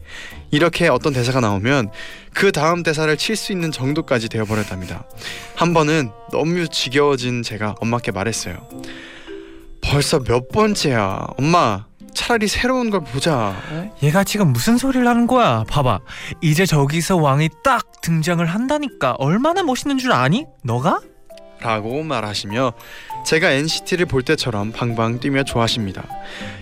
이렇게 0.55 0.87
어떤 0.87 1.13
대사가 1.13 1.41
나오면 1.41 1.91
그 2.33 2.53
다음 2.53 2.85
대사를 2.85 3.15
칠 3.17 3.35
수 3.35 3.51
있는 3.51 3.73
정도까지 3.73 4.29
되어버렸답니다. 4.29 5.05
한 5.57 5.75
번은 5.75 6.11
너무 6.31 6.69
지겨워진 6.69 7.43
제가 7.43 7.75
엄마께 7.81 8.13
말했어요. 8.13 8.57
벌써 9.83 10.21
몇 10.21 10.49
번째야, 10.49 11.27
엄마. 11.37 11.87
차라리 12.15 12.47
새로운 12.47 12.91
걸 12.91 13.01
보자. 13.01 13.57
어? 13.71 13.91
얘가 14.05 14.23
지금 14.23 14.53
무슨 14.53 14.79
소리를 14.79 15.05
하는 15.07 15.27
거야 15.27 15.65
봐봐 15.69 15.99
이제 16.41 16.65
저기서 16.65 17.17
왕이 17.17 17.49
딱 17.65 18.01
등장을 18.03 18.45
한다니까 18.47 19.17
얼마나 19.19 19.65
멋있는 19.65 19.99
줄 19.99 20.13
아니? 20.13 20.45
너가? 20.63 21.01
라고 21.64 22.02
말하시며 22.02 22.75
제가 23.25 23.52
NCT를 23.52 24.04
볼 24.04 24.23
때처럼 24.23 24.71
방방 24.71 25.18
뛰며 25.18 25.44
좋아하십니다. 25.44 26.04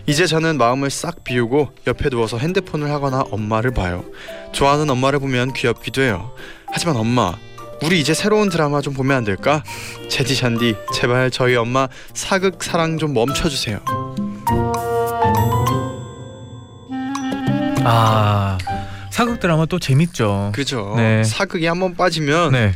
이제 0.06 0.26
저는 0.26 0.59
마음을 0.59 0.90
싹 0.90 1.25
비우고 1.25 1.73
옆에 1.88 2.09
누워서 2.09 2.38
핸드폰을 2.38 2.88
하거나 2.88 3.25
엄마를 3.32 3.73
봐요. 3.73 4.04
좋아하는 4.52 4.88
엄마를 4.88 5.18
보면 5.18 5.54
귀엽기도 5.54 6.02
해요. 6.02 6.32
하지만 6.66 6.97
엄마, 6.97 7.35
우리 7.82 7.99
이제 7.99 8.14
새로운 8.14 8.49
드라마 8.49 8.80
좀 8.80 8.94
보면 8.94 9.16
안 9.16 9.25
될까? 9.25 9.64
제디 10.09 10.37
샨디, 10.37 10.76
제발 10.94 11.32
저희 11.32 11.56
엄마 11.56 11.88
사극 12.14 12.62
사랑 12.62 12.97
좀 12.97 13.12
멈춰주세요. 13.12 13.80
아 17.85 18.56
사극 19.11 19.40
드라마 19.40 19.66
또 19.66 19.80
재밌죠 19.80 20.52
그죠? 20.54 20.94
네. 20.97 21.25
사극이 21.25 21.66
한번 21.66 21.97
빠지면 21.97 22.52
네. 22.52 22.73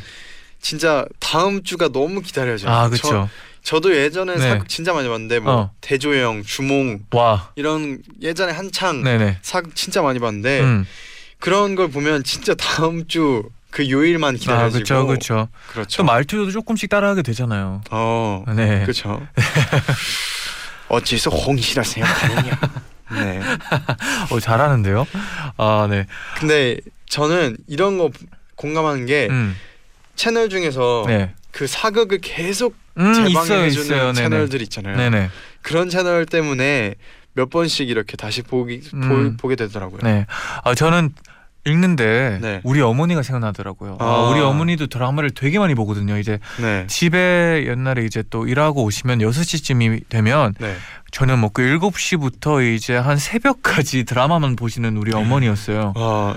진짜 0.67 1.07
다음 1.21 1.63
주가 1.63 1.87
너무 1.89 2.21
기다려져요. 2.23 2.69
아 2.73 2.85
저, 2.87 2.91
그쵸 2.91 3.29
저도 3.63 3.95
예전에 3.95 4.35
네. 4.35 4.41
사극 4.49 4.69
진짜 4.69 4.93
많이 4.93 5.09
봤는데 5.09 5.39
뭐 5.39 5.53
어. 5.55 5.71
대조영, 5.81 6.43
주몽 6.43 7.05
와 7.13 7.53
이런 7.55 8.03
예전에 8.21 8.51
한창 8.51 9.01
네네 9.05 9.39
사극 9.43 9.77
진짜 9.77 10.03
많이 10.03 10.19
봤는데 10.19 10.61
음. 10.63 10.85
그런 11.39 11.77
걸 11.77 11.89
보면 11.89 12.25
진짜 12.25 12.55
다음 12.55 13.07
주 13.07 13.45
그 13.71 13.91
요일만 13.91 14.35
아 14.35 14.39
기다려지고 14.39 14.79
그쵸 14.81 15.07
그쵸 15.07 15.49
그렇죠. 15.71 15.97
또 15.99 16.05
말투도 16.05 16.51
조금씩 16.51 16.89
따라하게 16.89 17.23
되잖아요 17.23 17.83
어 17.91 18.45
네 18.57 18.81
그렇죠. 18.83 19.25
어째서 20.89 21.31
홍시라 21.31 21.83
생각하느냐. 21.85 22.59
네. 23.13 23.41
어, 24.31 24.41
잘하는데요 24.41 25.07
아 25.59 25.87
네 25.91 26.07
근데 26.39 26.79
저는 27.09 27.57
이런 27.69 27.99
거 27.99 28.11
공감하는 28.57 29.05
게 29.07 29.29
음. 29.31 29.55
채널 30.17 30.49
중에서 30.49 31.05
네. 31.07 31.35
그 31.53 31.67
사극을 31.67 32.19
계속 32.21 32.75
음, 32.99 33.15
재방해주는 33.15 33.69
있어요 33.69 34.13
네네 34.13 34.15
채널들 34.15 34.63
있잖아요. 34.63 34.97
네네 34.97 35.31
그런 35.63 35.89
채널 35.89 36.27
때문에 36.27 36.95
몇 37.35 37.51
번씩 37.51 37.89
이렇게 37.89 38.17
다시 38.17 38.43
보기 38.43 38.81
음. 38.95 39.37
보, 39.37 39.49
게 39.49 39.57
되더라고요. 39.57 40.01
네. 40.03 40.27
아 40.65 40.75
저는 40.75 41.13
읽는데 41.67 42.39
네. 42.41 42.61
우리 42.63 42.81
어머니가 42.81 43.23
생각나더라고요. 43.23 43.97
아, 44.01 44.05
아. 44.05 44.29
우리 44.31 44.41
어머니도 44.41 44.87
드라마를 44.87 45.31
되게 45.31 45.59
많이 45.59 45.75
보거든요. 45.75 46.17
이제 46.17 46.39
네. 46.61 46.87
집에 46.87 47.65
옛날에 47.67 48.05
이제 48.05 48.23
또 48.31 48.47
일하고 48.47 48.85
오시면 48.85 49.19
6시쯤이 49.19 50.09
되면 50.09 50.55
네. 50.61 50.77
저는 51.11 51.41
먹고 51.41 51.63
7시부터 51.63 52.75
이제 52.75 52.97
한 52.97 53.17
새벽까지 53.19 54.05
드라마만 54.07 54.57
보시는 54.57 54.97
우리 54.97 55.13
어머니였어요. 55.13 55.93
어, 55.97 56.35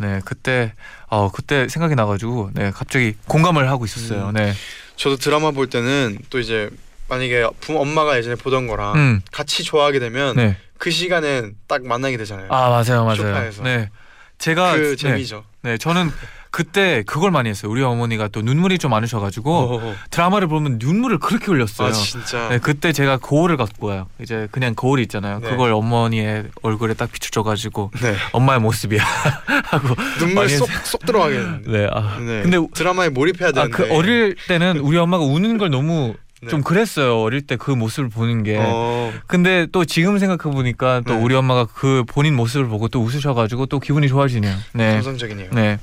네, 0.00 0.20
그때 0.24 0.72
어 1.08 1.30
그때 1.30 1.68
생각이 1.68 1.94
나 1.94 2.06
가지고 2.06 2.50
네, 2.54 2.70
갑자기 2.70 3.14
공감을 3.26 3.68
하고 3.68 3.84
있었어요. 3.84 4.28
음. 4.28 4.32
네. 4.34 4.54
저도 4.96 5.16
드라마 5.16 5.50
볼 5.50 5.68
때는 5.68 6.18
또 6.30 6.38
이제 6.40 6.70
만약에 7.08 7.46
부 7.60 7.78
엄마가 7.78 8.16
예전에 8.16 8.34
보던 8.34 8.66
거랑 8.66 8.94
음. 8.96 9.20
같이 9.30 9.62
좋아하게 9.62 9.98
되면 9.98 10.36
네. 10.36 10.56
그 10.78 10.90
시간엔 10.90 11.56
딱 11.66 11.84
만나게 11.84 12.16
되잖아요. 12.16 12.48
아, 12.50 12.70
맞아요. 12.70 13.04
맞아요. 13.04 13.16
소파에서. 13.16 13.62
네. 13.62 13.90
제가 14.38 14.74
그 14.76 14.80
네, 14.80 14.96
재미죠. 14.96 15.44
네, 15.62 15.76
저는 15.76 16.10
그때 16.50 17.02
그걸 17.06 17.30
많이 17.30 17.48
했어요. 17.48 17.70
우리 17.70 17.82
어머니가 17.82 18.28
또 18.28 18.42
눈물이 18.42 18.78
좀 18.78 18.90
많으셔가지고 18.90 19.54
어, 19.80 19.94
드라마를 20.10 20.48
보면 20.48 20.78
눈물을 20.80 21.18
그렇게 21.18 21.46
흘렸어요. 21.46 21.88
아 21.88 21.92
진짜. 21.92 22.48
네, 22.48 22.58
그때 22.58 22.92
제가 22.92 23.18
거울을 23.18 23.56
갖고 23.56 23.88
와요. 23.88 24.08
이제 24.20 24.48
그냥 24.50 24.74
거울이 24.74 25.02
있잖아요. 25.02 25.40
네. 25.40 25.48
그걸 25.50 25.72
어머니의 25.72 26.46
얼굴에 26.62 26.94
딱 26.94 27.12
비춰줘가지고 27.12 27.92
네. 28.02 28.14
엄마의 28.32 28.60
모습이야 28.60 29.02
하고 29.64 29.94
눈물 30.18 30.34
많이 30.34 30.48
쏙쏙 30.48 31.06
들어가겠는데. 31.06 31.70
네. 31.70 31.88
아, 31.92 32.18
네. 32.18 32.42
근데 32.42 32.58
드라마에 32.74 33.08
몰입해야 33.10 33.50
아, 33.50 33.52
되는데. 33.52 33.76
그 33.76 33.92
어릴 33.94 34.34
때는 34.48 34.78
우리 34.78 34.96
엄마가 34.98 35.24
우는 35.24 35.56
걸 35.58 35.70
너무 35.70 36.14
네. 36.42 36.48
좀 36.48 36.62
그랬어요. 36.62 37.20
어릴 37.20 37.42
때 37.42 37.56
그 37.56 37.70
모습을 37.70 38.08
보는 38.08 38.42
게. 38.44 38.56
어, 38.58 39.12
근데 39.26 39.66
또 39.72 39.84
지금 39.84 40.18
생각해 40.18 40.52
보니까 40.54 41.02
또 41.06 41.14
네. 41.14 41.20
우리 41.22 41.34
엄마가 41.34 41.66
그 41.66 42.02
본인 42.08 42.34
모습을 42.34 42.66
보고 42.66 42.88
또 42.88 43.02
웃으셔가지고 43.02 43.66
또 43.66 43.78
기분이 43.78 44.08
좋아지네요. 44.08 44.56
네. 44.72 44.94
감성적이네요. 44.94 45.50
네. 45.52 45.78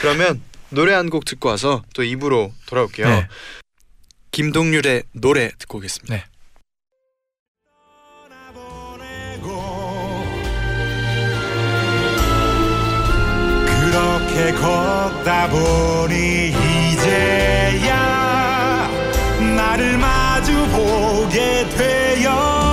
그러면 0.00 0.42
노래 0.70 0.92
한 0.94 1.08
곡 1.10 1.24
듣고 1.24 1.48
와서 1.48 1.82
또 1.94 2.02
입으로 2.02 2.52
돌아올게요. 2.66 3.08
네. 3.08 3.28
김동률의 4.32 5.04
노래 5.12 5.50
듣고 5.58 5.78
오겠습니다. 5.78 6.14
네. 6.14 6.24
그렇게 13.66 14.52
걷다 14.52 15.48
보니 15.48 16.48
이제야 16.92 17.96
나를 19.56 19.96
마주 19.98 20.52
보게 20.70 21.66
되었 21.76 22.65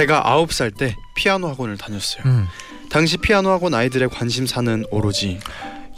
제가 0.00 0.22
9살 0.24 0.78
때 0.78 0.96
피아노 1.14 1.48
학원을 1.48 1.76
다녔어요. 1.76 2.22
음. 2.24 2.46
당시 2.88 3.18
피아노 3.18 3.50
학원 3.50 3.74
아이들의 3.74 4.08
관심사는 4.08 4.86
오로지 4.90 5.38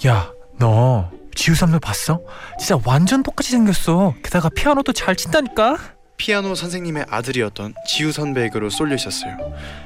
야, 0.06 0.32
너 0.58 1.08
지우 1.36 1.54
선배 1.54 1.78
봤어? 1.78 2.20
진짜 2.58 2.80
완전 2.84 3.22
똑같이 3.22 3.52
생겼어. 3.52 4.14
게다가 4.24 4.48
피아노도 4.48 4.92
잘 4.92 5.14
친다니까. 5.14 5.78
피아노 6.16 6.56
선생님의 6.56 7.06
아들이었던 7.10 7.74
지우 7.86 8.10
선배에게로 8.10 8.70
쏠려 8.70 8.96
있었어요. 8.96 9.36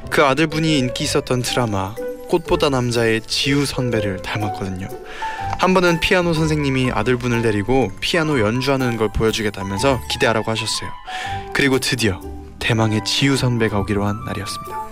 그 0.09 0.25
아들분이 0.25 0.79
인기 0.79 1.05
있었던 1.05 1.43
드라마 1.43 1.95
꽃보다 2.29 2.71
남자의 2.71 3.21
지우 3.21 3.67
선배를 3.67 4.23
닮았거든요. 4.23 4.89
한 5.59 5.75
번은 5.75 6.01
피아노 6.01 6.33
선생님이 6.33 6.91
아들분을 6.91 7.43
데리고 7.43 7.93
피아노 8.01 8.41
연주하는 8.41 8.97
걸 8.97 9.11
보여주겠다면서 9.13 10.01
기대하라고 10.11 10.51
하셨어요. 10.51 10.91
그리고 11.53 11.79
드디어 11.79 12.21
대망의 12.67 13.05
지우 13.05 13.37
선배가 13.37 13.79
오기로 13.79 14.05
한 14.05 14.25
날이었습니다. 14.25 14.89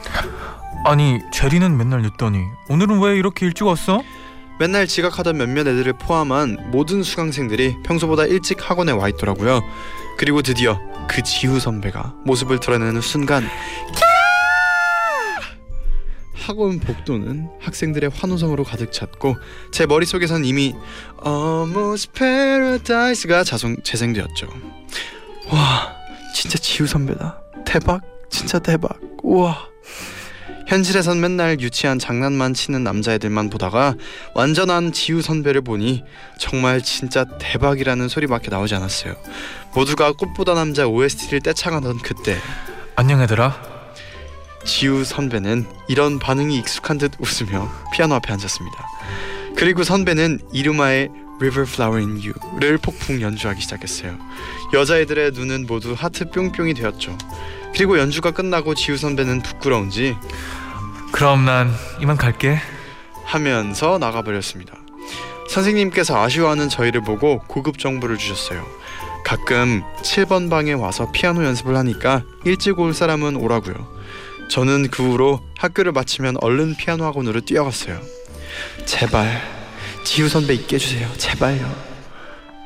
아니, 0.85 1.19
제리는 1.33 1.77
맨날 1.77 2.03
늦더니 2.03 2.39
오늘은 2.69 3.01
왜 3.01 3.17
이렇게 3.17 3.47
일찍 3.47 3.65
왔어? 3.65 4.01
맨날 4.61 4.87
지각하던 4.87 5.37
몇몇 5.37 5.67
애들을 5.67 5.95
포함한 5.95 6.71
모든 6.71 7.03
수강생들이 7.03 7.79
평소보다 7.83 8.27
일찍 8.27 8.71
학원에 8.71 8.93
와 8.93 9.09
있더라고요. 9.09 9.61
그리고 10.17 10.41
드디어 10.41 10.81
그 11.09 11.25
지우 11.25 11.59
선배가 11.59 12.15
모습을 12.25 12.61
드러내는 12.61 13.01
순간 13.01 13.45
학원 16.33 16.79
복도는 16.79 17.49
학생들의 17.61 18.11
환호성으로 18.15 18.63
가득 18.63 18.93
찼고 18.93 19.35
제 19.73 19.87
머릿속에선 19.87 20.45
이미 20.45 20.77
Almost 21.27 22.13
Paradise가 22.13 23.43
자성, 23.43 23.75
재생되었죠. 23.83 24.47
와 25.51 25.93
진짜 26.37 26.57
지우 26.57 26.87
선배다. 26.87 27.44
대박 27.65 28.03
진짜 28.31 28.59
대박. 28.59 28.99
우와 29.23 29.69
현실에선 30.67 31.21
맨날 31.21 31.61
유치한 31.61 31.99
장난만 31.99 32.55
치는 32.55 32.83
남자애들만 32.85 33.51
보다가 33.51 33.95
완전한 34.35 34.93
지우 34.93 35.21
선배를 35.21 35.61
보니 35.61 36.05
정말 36.39 36.83
진짜 36.83 37.25
대박이라는 37.39 38.09
소리밖에 38.09 38.51
나오지 38.51 38.75
않았어요. 38.75 39.15
모두가 39.75 40.13
꽃보다 40.13 40.55
남자 40.55 40.87
OST를 40.87 41.41
떼창하던 41.41 41.99
그때 41.99 42.39
안녕 42.97 43.21
얘들아. 43.23 43.75
지우 44.65 45.05
선배는 45.05 45.67
이런 45.89 46.19
반응이 46.19 46.57
익숙한 46.59 46.97
듯 46.97 47.13
웃으며 47.19 47.71
피아노 47.93 48.15
앞에 48.15 48.33
앉았습니다. 48.33 48.87
그리고 49.57 49.85
선배는 49.85 50.41
이루마의 50.53 51.11
River 51.37 51.69
Flower 51.69 52.01
in 52.05 52.21
You를 52.21 52.79
폭풍 52.79 53.21
연주하기 53.21 53.61
시작했어요. 53.61 54.19
여자애들의 54.73 55.33
눈은 55.33 55.67
모두 55.67 55.95
하트 55.97 56.31
뿅뿅이 56.31 56.75
되었죠. 56.75 57.17
그리고 57.73 57.99
연주가 57.99 58.31
끝나고 58.31 58.75
지우 58.75 58.97
선배는 58.97 59.43
부끄러운지 59.43 60.17
그럼 61.13 61.45
난 61.45 61.73
이만 62.01 62.17
갈게. 62.17 62.59
하면서 63.25 63.99
나가버렸습니다. 63.99 64.75
선생님께서 65.49 66.23
아쉬워하는 66.23 66.69
저희를 66.69 67.03
보고 67.03 67.41
고급 67.47 67.79
정보를 67.79 68.19
주셨어요. 68.19 68.65
가끔 69.25 69.83
7번 70.03 70.51
방에 70.51 70.73
와서 70.73 71.11
피아노 71.11 71.45
연습을 71.45 71.77
하니까 71.77 72.23
일찍 72.45 72.79
올 72.79 72.93
사람은 72.93 73.37
오라고요. 73.37 73.75
저는 74.51 74.91
그 74.91 75.03
후로 75.03 75.41
학교를 75.57 75.93
마치면 75.93 76.37
얼른 76.41 76.77
피아노 76.77 77.05
학원으로 77.05 77.41
뛰어갔어요. 77.41 78.01
제발 78.85 79.54
지우 80.05 80.29
선배 80.29 80.55
있게 80.55 80.77
해주세요. 80.77 81.11
제발요. 81.17 81.95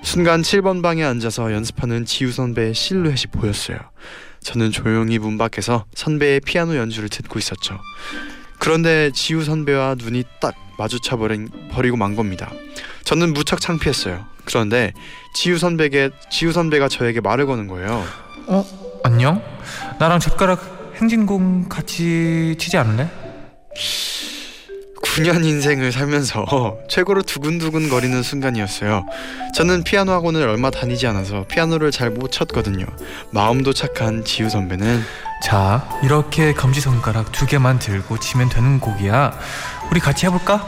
순간 0.03 0.43
7번 0.43 0.83
방에 0.83 1.03
앉아서 1.05 1.53
연습하는 1.53 2.05
지우 2.05 2.31
선배의 2.31 2.75
실루엣이 2.75 3.27
보였어요. 3.33 3.79
저는 4.43 4.71
조용히 4.71 5.19
문 5.19 5.39
밖에서 5.39 5.85
선배의 5.95 6.41
피아노 6.41 6.77
연주를 6.77 7.09
듣고 7.09 7.39
있었죠. 7.39 7.79
그런데 8.59 9.11
지우 9.13 9.43
선배와 9.43 9.97
눈이 9.99 10.25
딱 10.41 10.55
마주쳐 10.79 11.17
버린, 11.17 11.49
버리고 11.73 11.97
만 11.97 12.17
겁니다. 12.17 12.51
저는 13.05 13.33
무척 13.35 13.61
창피했어요. 13.61 14.25
그런데 14.45 14.93
지우 15.35 15.59
선배게 15.59 16.11
지우 16.31 16.53
선배가 16.53 16.89
저에게 16.89 17.21
말을 17.21 17.47
거는 17.47 17.67
거예요. 17.67 18.05
어? 18.47 19.01
안녕? 19.05 19.43
나랑 19.99 20.21
젓가락 20.21 20.93
행진곡 20.97 21.69
같이 21.69 22.57
치지 22.59 22.77
않을래? 22.77 23.09
9년 25.19 25.45
인생을 25.45 25.91
살면서 25.91 26.79
최고로 26.89 27.23
두근두근 27.23 27.89
거리는 27.89 28.23
순간이었어요. 28.23 29.05
저는 29.55 29.83
피아노 29.83 30.13
학원을 30.13 30.47
얼마 30.49 30.71
다니지 30.71 31.07
않아서 31.09 31.45
피아노를 31.49 31.91
잘 31.91 32.09
못 32.09 32.33
쳤거든요. 32.33 32.87
마음도 33.31 33.73
착한 33.75 34.25
지우 34.25 34.49
선배는 34.49 35.03
자, 35.43 35.89
이렇게 36.03 36.53
검지 36.55 36.81
손가락 36.81 37.33
두 37.33 37.47
개만 37.47 37.79
들고 37.79 38.19
치면 38.19 38.49
되는 38.49 38.81
곡이야. 38.81 39.39
우리 39.91 40.01
같이 40.01 40.27
해볼까? 40.27 40.65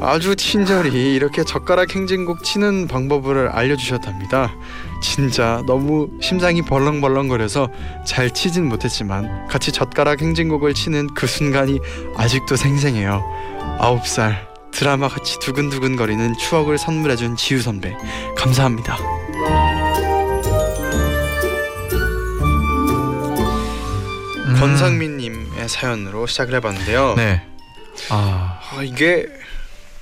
아주 0.00 0.36
친절히 0.36 1.14
이렇게 1.14 1.42
젓가락 1.42 1.94
행진곡 1.94 2.44
치는 2.44 2.86
방법을 2.86 3.48
알려주셨답니다. 3.48 4.54
진짜 5.02 5.62
너무 5.66 6.08
심장이 6.20 6.62
벌렁벌렁거려서 6.62 7.68
잘 8.06 8.30
치진 8.30 8.68
못했지만 8.68 9.48
같이 9.48 9.72
젓가락 9.72 10.22
행진곡을 10.22 10.74
치는 10.74 11.14
그 11.14 11.26
순간이 11.26 11.80
아직도 12.16 12.56
생생해요. 12.56 13.24
아홉 13.80 14.06
살 14.06 14.46
드라마 14.70 15.08
같이 15.08 15.38
두근두근 15.40 15.96
거리는 15.96 16.36
추억을 16.38 16.78
선물해준 16.78 17.36
지우 17.36 17.60
선배 17.60 17.96
감사합니다. 18.36 18.96
음, 24.46 24.56
권상민님의 24.60 25.68
사연으로 25.68 26.26
시작을 26.26 26.54
해봤는데요. 26.54 27.14
네. 27.16 27.42
아, 28.10 28.60
아 28.70 28.82
이게 28.84 29.26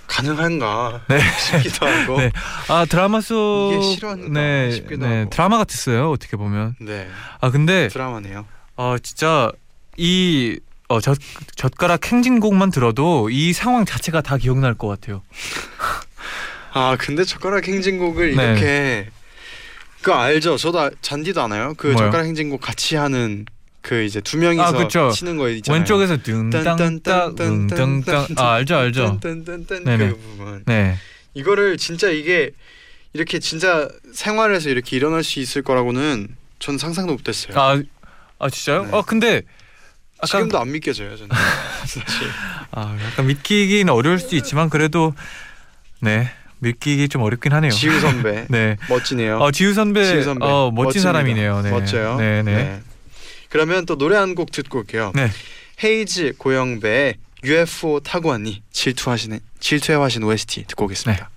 가능한가 0.07 1.03
네. 1.09 1.19
싶기도 1.39 1.87
하고. 1.87 2.19
네. 2.21 2.31
아 2.69 2.85
드라마 2.89 3.21
속 3.21 3.73
이게 3.75 3.83
실화인가 3.95 4.29
네, 4.41 4.71
싶기도 4.73 5.07
네, 5.07 5.19
하고. 5.21 5.31
드라마 5.31 5.59
같았어요. 5.59 6.11
어떻게 6.11 6.37
보면. 6.37 6.77
네, 6.81 7.09
아 7.41 7.51
근데 7.51 7.89
드라마네요. 7.89 8.47
어 8.77 8.97
진짜 9.03 9.51
이 9.97 10.59
어, 10.89 11.01
젓, 11.01 11.19
젓가락 11.57 12.13
행진곡만 12.13 12.71
들어도 12.71 13.29
이 13.31 13.53
상황 13.53 13.85
자체가 13.85 14.21
다 14.21 14.37
기억날 14.37 14.75
것 14.75 14.87
같아요. 14.89 15.23
아 16.73 16.97
근데 16.99 17.25
젓가락 17.25 17.67
행진곡을 17.67 18.37
네. 18.37 18.45
이렇게 18.45 19.09
그거 20.03 20.19
알죠? 20.19 20.57
저도 20.57 20.79
아- 20.81 20.91
잔디도 21.01 21.43
아나요? 21.43 21.75
그 21.77 21.89
뭐요? 21.89 21.97
젓가락 21.97 22.27
행진곡 22.27 22.61
같이 22.61 22.95
하는 22.97 23.47
그 23.87 24.03
이제 24.03 24.21
두 24.21 24.37
명이서 24.37 24.65
아, 24.65 24.73
그쵸. 24.73 25.11
치는 25.13 25.37
거 25.37 25.49
있잖아요. 25.49 25.79
왼쪽에서 25.79 26.17
둥땅땅 26.17 27.37
둥땅땅 27.37 28.27
아 28.37 28.55
알죠 28.55 28.75
알죠. 28.75 29.21
딴딴딴 29.23 29.85
네네. 29.85 30.09
그 30.09 30.17
부분. 30.17 30.65
네. 30.67 30.97
이거를 31.35 31.77
진짜 31.77 32.09
이게 32.09 32.51
이렇게 33.13 33.39
진짜 33.39 33.89
생활에서 34.13 34.71
이렇게 34.71 34.97
일어날 34.97 35.23
수 35.23 35.39
있을 35.39 35.63
거라고는 35.63 36.27
전 36.59 36.79
상상도 36.79 37.13
못했어요. 37.13 37.57
아, 37.57 37.81
아 38.41 38.51
진짜요? 38.51 38.87
네. 38.87 38.91
아 38.93 39.03
근데 39.03 39.43
약간 40.17 40.27
지금도 40.27 40.59
안 40.59 40.73
믿겨져요, 40.73 41.17
저는. 41.17 41.29
사실. 41.87 42.03
아 42.73 42.99
약간 43.07 43.29
믿기긴 43.29 43.89
어려울 43.89 44.19
수도 44.19 44.35
있지만 44.35 44.69
그래도 44.69 45.15
네 46.01 46.29
믿기기 46.59 47.09
좀 47.09 47.23
어렵긴 47.23 47.53
하네요. 47.53 47.71
지우 47.71 48.01
선배 48.01 48.47
네. 48.51 48.79
멋지네요. 48.89 49.39
어 49.39 49.53
지우 49.53 49.75
선배, 49.75 50.05
지우 50.07 50.25
선배. 50.25 50.45
어 50.45 50.73
멋진 50.75 50.87
멋집니다. 50.87 51.13
사람이네요. 51.13 51.63
네. 51.63 51.71
멋져요. 51.71 52.17
네, 52.17 52.43
네. 52.43 52.83
그러면 53.49 53.87
또 53.87 53.97
노래 53.97 54.17
한 54.17 54.35
곡 54.35 54.51
듣고 54.53 54.79
올게요. 54.79 55.13
네. 55.15 55.29
헤이즈 55.83 56.35
고영배의 56.39 57.15
UFO 57.45 58.01
타고 58.01 58.31
왔니 58.31 58.63
질투하시는 58.73 59.39
질투의 59.61 59.99
화신 59.99 60.23
OST 60.23 60.65
듣고 60.65 60.85
오겠습니다. 60.87 61.31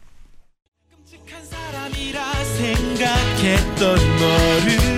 끔 3.79 4.88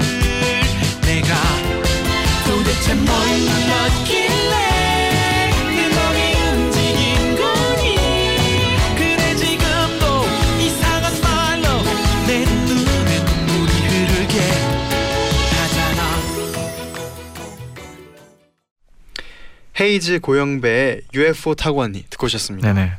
헤이즈 19.82 20.20
고영배의 20.20 21.02
UFO 21.16 21.56
타고 21.56 21.80
왔니 21.80 22.06
듣고 22.12 22.28
오셨습니다. 22.28 22.72
네네. 22.72 22.92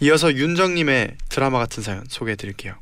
이어서 0.00 0.32
윤정님의 0.32 1.16
드라마 1.28 1.58
같은 1.58 1.82
사연 1.82 2.04
소개해드릴게요. 2.08 2.74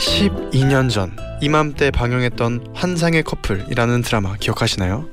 12년 0.00 0.90
전 0.90 1.16
이맘때 1.40 1.92
방영했던 1.92 2.72
환상의 2.74 3.22
커플이라는 3.22 4.02
드라마 4.02 4.36
기억하시나요? 4.36 5.08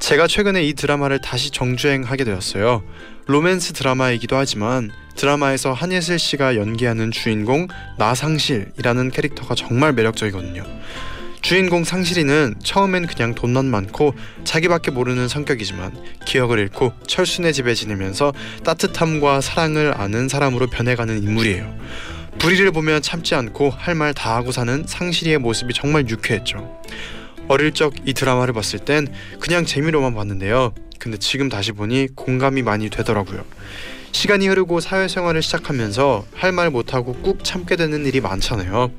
제가 0.00 0.26
최근에 0.26 0.62
이 0.62 0.74
드라마를 0.74 1.18
다시 1.20 1.50
정주행하게 1.50 2.24
되었어요. 2.24 2.82
로맨스 3.26 3.72
드라마이기도 3.72 4.36
하지만 4.36 4.90
드라마에서 5.16 5.72
한예슬 5.72 6.18
씨가 6.18 6.56
연기하는 6.56 7.10
주인공 7.10 7.68
나상실이라는 7.96 9.10
캐릭터가 9.10 9.54
정말 9.54 9.94
매력적이거든요. 9.94 10.64
주인공 11.46 11.84
상실이는 11.84 12.56
처음엔 12.64 13.06
그냥 13.06 13.32
돈만 13.32 13.66
많고 13.66 14.14
자기밖에 14.42 14.90
모르는 14.90 15.28
성격이지만 15.28 15.96
기억을 16.26 16.58
잃고 16.58 16.92
철순의 17.06 17.52
집에 17.52 17.72
지내면서 17.72 18.32
따뜻함과 18.64 19.40
사랑을 19.40 19.94
아는 19.96 20.28
사람으로 20.28 20.66
변해가는 20.66 21.22
인물이에요. 21.22 21.72
불의를 22.40 22.72
보면 22.72 23.00
참지 23.00 23.36
않고 23.36 23.70
할 23.70 23.94
말 23.94 24.12
다 24.12 24.34
하고 24.34 24.50
사는 24.50 24.82
상실이의 24.88 25.38
모습이 25.38 25.72
정말 25.72 26.08
유쾌했죠. 26.08 26.82
어릴 27.46 27.70
적 27.70 27.94
이 28.04 28.12
드라마를 28.12 28.52
봤을 28.52 28.80
땐 28.80 29.06
그냥 29.38 29.64
재미로만 29.64 30.16
봤는데요. 30.16 30.74
근데 30.98 31.16
지금 31.16 31.48
다시 31.48 31.70
보니 31.70 32.08
공감이 32.16 32.62
많이 32.62 32.90
되더라고요. 32.90 33.44
시간이 34.12 34.48
흐르고 34.48 34.80
사회생활을 34.80 35.42
시작하면서 35.42 36.24
할 36.34 36.52
말 36.52 36.70
못하고 36.70 37.12
꾹 37.14 37.44
참게 37.44 37.76
되는 37.76 38.06
일이 38.06 38.20
많잖아요. 38.20 38.90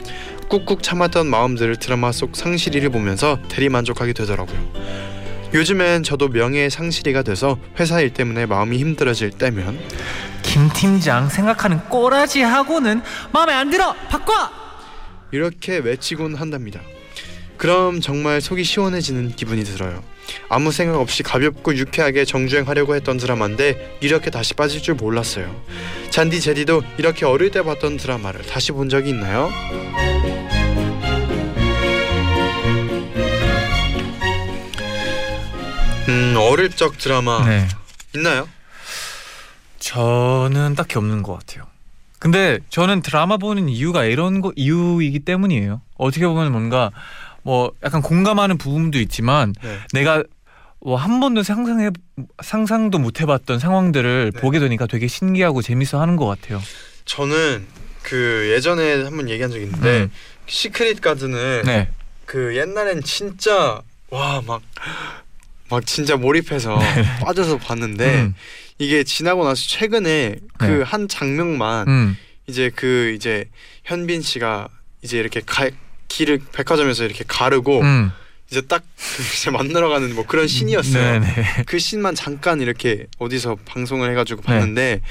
꾹꾹 0.49 0.81
참았던 0.83 1.27
마음들을 1.27 1.77
드라마 1.77 2.11
속 2.11 2.35
상실이를 2.35 2.89
보면서 2.89 3.39
대리만족하게 3.49 4.13
되더라고요. 4.13 4.57
요즘엔 5.53 6.03
저도 6.03 6.27
명예의 6.27 6.69
상실이가 6.69 7.23
돼서 7.23 7.57
회사 7.79 7.99
일 8.01 8.13
때문에 8.13 8.45
마음이 8.45 8.77
힘들어질 8.77 9.31
때면 9.31 9.79
김 10.43 10.69
팀장 10.69 11.29
생각하는 11.29 11.79
꼬라지 11.89 12.41
하고는 12.41 13.01
마음에 13.31 13.53
안 13.53 13.69
들어. 13.71 13.93
바꿔. 14.09 14.33
이렇게 15.31 15.77
외치곤 15.77 16.35
한답니다. 16.35 16.79
그럼 17.57 18.01
정말 18.01 18.39
속이 18.39 18.63
시원해지는 18.63 19.35
기분이 19.35 19.63
들어요. 19.63 20.03
아무 20.49 20.71
생각 20.71 20.99
없이 20.99 21.23
가볍고 21.23 21.75
유쾌하게 21.75 22.25
정주행하려고 22.25 22.95
했던 22.95 23.17
드라마인데 23.17 23.97
이렇게 24.01 24.29
다시 24.29 24.53
빠질 24.53 24.81
줄 24.81 24.95
몰랐어요. 24.95 25.53
잔디 26.09 26.39
제디도 26.39 26.83
이렇게 26.97 27.25
어릴 27.25 27.51
때 27.51 27.63
봤던 27.63 27.97
드라마를 27.97 28.41
다시 28.43 28.71
본 28.71 28.89
적이 28.89 29.09
있나요? 29.09 29.49
음 36.09 36.35
어릴 36.37 36.69
적 36.69 36.97
드라마 36.97 37.43
네. 37.45 37.67
있나요? 38.15 38.47
저는 39.79 40.75
딱히 40.75 40.97
없는 40.97 41.23
것 41.23 41.33
같아요. 41.33 41.65
근데 42.19 42.59
저는 42.69 43.01
드라마 43.01 43.37
보는 43.37 43.69
이유가 43.69 44.03
이런 44.03 44.41
거 44.41 44.51
이유이기 44.55 45.19
때문이에요. 45.19 45.81
어떻게 45.97 46.25
보면 46.25 46.51
뭔가 46.51 46.91
뭐 47.47 47.71
약간 47.81 48.01
공감하는 48.01 48.57
부분도 48.57 48.99
있지만 48.99 49.53
네. 49.63 49.79
내가 49.93 50.21
뭐한 50.81 51.21
번도 51.21 51.43
상상해 51.43 51.91
상상도 52.43 52.99
못 52.99 53.21
해봤던 53.21 53.59
상황들을 53.59 54.31
네. 54.33 54.41
보게 54.41 54.59
되니까 54.59 54.85
되게 54.85 55.07
신기하고 55.07 55.61
재밌어 55.61 56.01
하는 56.01 56.17
것 56.17 56.25
같아요. 56.25 56.61
저는 57.05 57.65
그 58.03 58.51
예전에 58.53 59.03
한 59.03 59.15
번 59.15 59.29
얘기한 59.29 59.49
적이 59.49 59.63
있는데 59.63 60.01
음. 60.01 60.11
시크릿 60.45 60.99
가든은 60.99 61.63
네. 61.65 61.87
그 62.25 62.53
옛날엔 62.57 63.01
진짜 63.03 63.81
와 64.09 64.41
막 64.41 64.61
막 65.69 65.85
진짜 65.85 66.15
몰입해서 66.17 66.77
빠져서 67.21 67.57
봤는데 67.59 68.05
네. 68.11 68.21
음. 68.23 68.35
이게 68.77 69.03
지나고 69.05 69.45
나서 69.45 69.61
최근에 69.67 70.35
그 70.57 70.65
네. 70.65 70.81
한 70.83 71.07
장면만 71.07 71.87
음. 71.87 72.17
이제 72.47 72.69
그 72.75 73.13
이제 73.15 73.45
현빈 73.85 74.21
씨가 74.21 74.67
이제 75.01 75.17
이렇게 75.17 75.41
가, 75.45 75.69
길을 76.07 76.39
백화점에서 76.51 77.03
이렇게 77.05 77.23
가르고 77.27 77.81
음. 77.81 78.11
이제 78.49 78.61
딱 78.61 78.83
이제 79.35 79.49
만나러 79.51 79.89
가는 79.89 80.13
뭐 80.15 80.25
그런 80.25 80.47
씬이었어요. 80.47 81.19
네네. 81.19 81.63
그 81.65 81.79
씬만 81.79 82.15
잠깐 82.15 82.61
이렇게 82.61 83.07
어디서 83.19 83.57
방송을 83.65 84.09
해가지고 84.11 84.41
네. 84.41 84.47
봤는데 84.47 85.01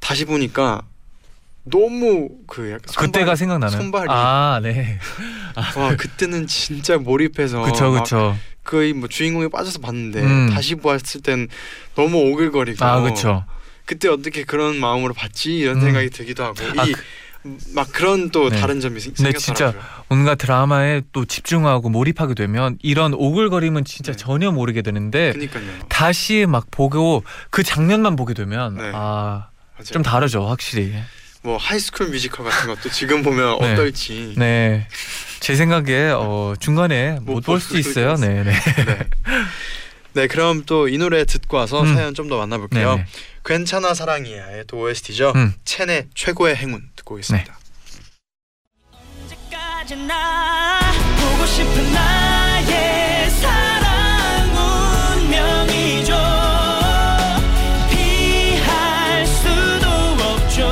다시 0.00 0.24
보니까 0.24 0.82
너무 1.64 2.28
그 2.48 2.70
약간 2.72 2.80
그때가 2.82 3.36
손발- 3.36 3.36
생각나는. 3.36 3.76
손발이 3.78 4.06
아 4.10 4.60
네. 4.62 4.98
와 5.76 5.94
그때는 5.96 6.46
진짜 6.48 6.98
몰입해서 6.98 7.62
그쵸 7.62 7.92
막 7.92 8.02
그쵸. 8.02 8.36
거의 8.64 8.92
뭐 8.92 9.08
주인공에 9.08 9.48
빠져서 9.48 9.78
봤는데 9.78 10.20
음. 10.22 10.50
다시 10.52 10.74
보았을 10.74 11.20
땐 11.22 11.46
너무 11.94 12.18
오글거리고 12.32 12.84
아 12.84 13.00
그쵸. 13.02 13.44
그때 13.84 14.08
어떻게 14.08 14.42
그런 14.44 14.76
마음으로 14.78 15.14
봤지 15.14 15.56
이런 15.56 15.76
음. 15.76 15.82
생각이 15.82 16.10
들기도 16.10 16.44
하고 16.44 16.56
아, 16.78 16.84
이막 17.70 17.92
그런 17.92 18.30
또 18.30 18.48
네. 18.50 18.58
다른 18.60 18.80
점이 18.80 18.98
생- 18.98 19.12
근데 19.14 19.38
생겼더라고요. 19.38 19.82
뭔가 20.12 20.34
드라마에 20.34 21.00
또 21.12 21.24
집중하고 21.24 21.88
몰입하게 21.88 22.34
되면 22.34 22.76
이런 22.82 23.14
오글거림은 23.14 23.86
진짜 23.86 24.12
네. 24.12 24.16
전혀 24.18 24.50
모르게 24.50 24.82
되는데 24.82 25.32
그니까요. 25.32 25.64
다시 25.88 26.44
막 26.46 26.66
보고 26.70 27.24
그 27.48 27.62
장면만 27.62 28.14
보게 28.16 28.34
되면 28.34 28.76
네. 28.76 28.90
아. 28.94 29.48
좀 29.90 30.02
다르죠 30.02 30.46
확실히. 30.46 30.92
뭐 31.42 31.56
High 31.56 31.77
School 31.77 32.08
Musical 32.10 32.44
같은 32.44 32.68
것도 32.68 32.90
지금 32.90 33.22
보면 33.22 33.58
네. 33.64 33.72
어떨지. 33.72 34.34
네. 34.36 34.86
제 35.40 35.54
생각에 35.56 36.10
어, 36.14 36.52
중간에 36.60 37.12
못못볼볼수 37.12 37.68
수도 37.68 37.78
있어요. 37.78 38.12
있어요. 38.12 38.16
네, 38.34 38.44
네. 38.44 38.52
네. 38.84 38.98
네, 40.12 40.26
그럼 40.26 40.64
또 40.66 40.88
이 40.88 40.98
노래 40.98 41.24
듣고 41.24 41.56
와서 41.56 41.80
음. 41.82 41.94
사연 41.94 42.12
좀 42.12 42.28
더 42.28 42.36
만나볼게요. 42.36 42.96
네, 42.96 43.00
네. 43.02 43.06
괜찮아 43.46 43.94
사랑이야의 43.94 44.64
또 44.66 44.78
OST죠. 44.80 45.32
음. 45.36 45.54
첸의 45.64 46.08
최고의 46.14 46.54
행운 46.56 46.82
듣고 46.96 47.14
오겠습니다. 47.14 47.58
언제까지나 49.92 50.80
보고 51.20 51.46
싶은 51.46 51.92
나의 51.92 53.30
사랑 53.30 54.50
운명이죠 55.28 56.14
피할 57.90 59.26
수도 59.26 59.88
없죠 60.24 60.62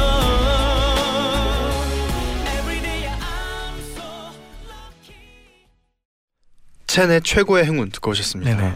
Everyday 2.59 3.09
I'm 3.09 3.78
so 3.92 4.02
lucky 4.66 5.16
첸의 6.87 7.20
최고의 7.22 7.64
행운 7.64 7.90
듣고 7.90 8.11
오셨습니다. 8.12 8.56
네네. 8.56 8.74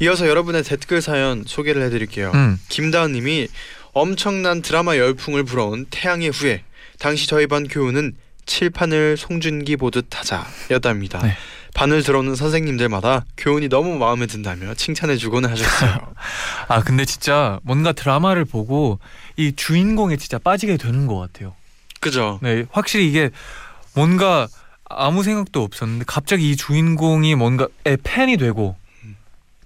이어서 0.00 0.28
여러분의 0.28 0.62
댓글 0.62 1.00
사연 1.00 1.44
소개를 1.46 1.82
해드릴게요. 1.82 2.30
음. 2.34 2.60
김다은님이 2.68 3.48
엄청난 3.92 4.60
드라마 4.60 4.96
열풍을 4.98 5.44
불어온 5.44 5.86
태양의 5.90 6.30
후예. 6.30 6.62
당시 6.98 7.26
저희 7.26 7.46
반 7.46 7.66
교우는 7.66 8.14
칠판을 8.46 9.16
송준기 9.16 9.76
보듯 9.76 10.06
하자였답니다. 10.10 11.22
네. 11.22 11.36
반을 11.74 12.02
들어오는 12.02 12.34
선생님들마다 12.34 13.26
교훈이 13.36 13.68
너무 13.68 13.98
마음에 13.98 14.26
든다며 14.26 14.72
칭찬해주곤 14.74 15.44
하셨어요. 15.44 16.14
아 16.68 16.80
근데 16.82 17.04
진짜 17.04 17.60
뭔가 17.64 17.92
드라마를 17.92 18.46
보고 18.46 18.98
이 19.36 19.52
주인공에 19.54 20.16
진짜 20.16 20.38
빠지게 20.38 20.78
되는 20.78 21.06
것 21.06 21.18
같아요. 21.18 21.54
그죠? 22.00 22.38
네, 22.42 22.64
확실히 22.70 23.08
이게 23.08 23.30
뭔가 23.94 24.48
아무 24.88 25.22
생각도 25.22 25.62
없었는데 25.62 26.04
갑자기 26.06 26.50
이 26.50 26.56
주인공이 26.56 27.34
뭔가의 27.34 27.98
팬이 28.02 28.38
되고 28.38 28.76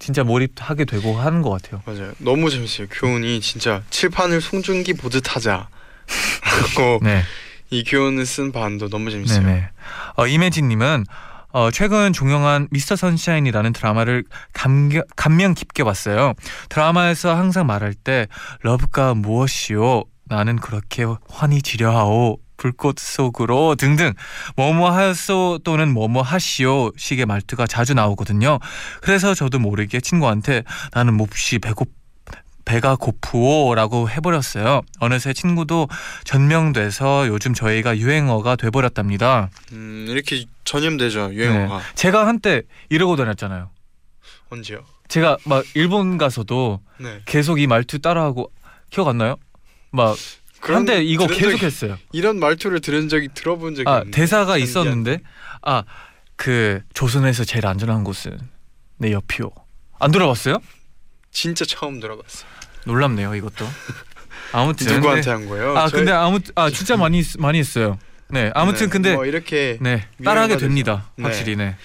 진짜 0.00 0.24
몰입하게 0.24 0.86
되고 0.86 1.16
하는 1.20 1.42
것 1.42 1.50
같아요. 1.50 1.82
맞아요. 1.84 2.12
너무 2.18 2.50
재밌어요. 2.50 2.88
교훈이 2.90 3.40
진짜 3.40 3.82
칠판을 3.90 4.40
송준기 4.40 4.94
보듯 4.94 5.36
하자. 5.36 5.68
네. 7.02 7.22
이 7.70 7.84
교훈을 7.84 8.26
쓴 8.26 8.52
반도 8.52 8.88
너무 8.88 9.10
재밌어요. 9.10 9.46
네네. 9.46 9.68
어, 10.16 10.26
이매진님은 10.26 11.04
어, 11.52 11.70
최근 11.70 12.12
종영한 12.12 12.68
Mr. 12.70 12.96
Sunshine이라는 12.96 13.72
드라마를 13.72 14.24
감겨, 14.52 15.02
감명 15.16 15.54
깊게 15.54 15.82
봤어요. 15.84 16.34
드라마에서 16.68 17.34
항상 17.34 17.66
말할 17.66 17.94
때 17.94 18.28
love가 18.62 19.14
무엇이요? 19.14 20.04
나는 20.26 20.56
그렇게 20.56 21.04
환히 21.28 21.60
지려하오. 21.62 22.38
불꽃 22.60 22.98
속으로 22.98 23.74
등등 23.74 24.12
뭐뭐 24.54 24.90
하였소 24.90 25.60
또는 25.64 25.94
뭐뭐 25.94 26.20
하시오 26.20 26.92
식의 26.94 27.24
말투가 27.24 27.66
자주 27.66 27.94
나오거든요. 27.94 28.58
그래서 29.00 29.32
저도 29.32 29.58
모르게 29.58 29.98
친구한테 29.98 30.64
나는 30.92 31.14
몹시 31.14 31.58
배고 31.58 31.86
배가 32.64 32.96
고프오라고 32.96 34.10
해버렸어요. 34.10 34.82
어느새 35.00 35.32
친구도 35.32 35.88
전명돼서 36.24 37.26
요즘 37.28 37.54
저희가 37.54 37.96
유행어가 37.98 38.56
돼버렸답니다. 38.56 39.50
음, 39.72 40.06
이렇게 40.08 40.44
전염되죠 40.64 41.30
유행어가. 41.34 41.78
네. 41.78 41.84
제가 41.94 42.26
한때 42.26 42.62
이러고 42.88 43.16
다녔잖아요. 43.16 43.70
언제요? 44.50 44.84
제가 45.08 45.36
막 45.44 45.64
일본 45.74 46.18
가서도 46.18 46.80
네. 46.98 47.20
계속 47.26 47.60
이 47.60 47.66
말투 47.66 47.98
따라하고 47.98 48.52
기억 48.90 49.08
안 49.08 49.18
나요? 49.18 49.36
막 49.90 50.16
그런- 50.60 50.78
한때 50.80 51.02
이거 51.02 51.26
들은 51.26 51.38
계속 51.38 51.50
적이- 51.52 51.66
했어요. 51.66 51.98
이런 52.12 52.38
말투를 52.38 52.80
들은 52.80 53.08
적이 53.08 53.28
들어본 53.34 53.74
적이 53.74 53.88
아. 53.88 54.04
대사가 54.12 54.56
있었는데 54.58 55.20
아 55.62 55.82
그 56.36 56.80
조선에서 56.94 57.44
제일 57.44 57.66
안전한 57.66 58.02
곳은 58.02 58.38
내 58.96 59.12
옆이오. 59.12 59.50
안 59.98 60.10
들어봤어요? 60.10 60.56
진짜 61.30 61.64
처음 61.64 62.00
들어봤어요. 62.00 62.48
놀랍네요 62.84 63.34
이것도. 63.34 63.66
아무튼 64.52 64.86
누구한테 64.96 65.20
근데- 65.22 65.30
한 65.30 65.46
거예요? 65.48 65.76
아 65.76 65.88
저희- 65.88 66.00
근데 66.00 66.12
아무 66.12 66.40
아 66.56 66.70
진짜 66.70 66.96
많이 66.96 67.18
했- 67.20 67.38
많이 67.38 67.58
했어요. 67.58 67.98
네 68.28 68.50
아무튼 68.54 68.86
네, 68.86 68.90
근데 68.92 69.14
뭐 69.14 69.26
이렇게 69.26 69.78
네 69.80 70.06
따라하게 70.24 70.56
됩니다. 70.56 71.08
돼서. 71.16 71.28
확실히 71.28 71.56
네. 71.56 71.76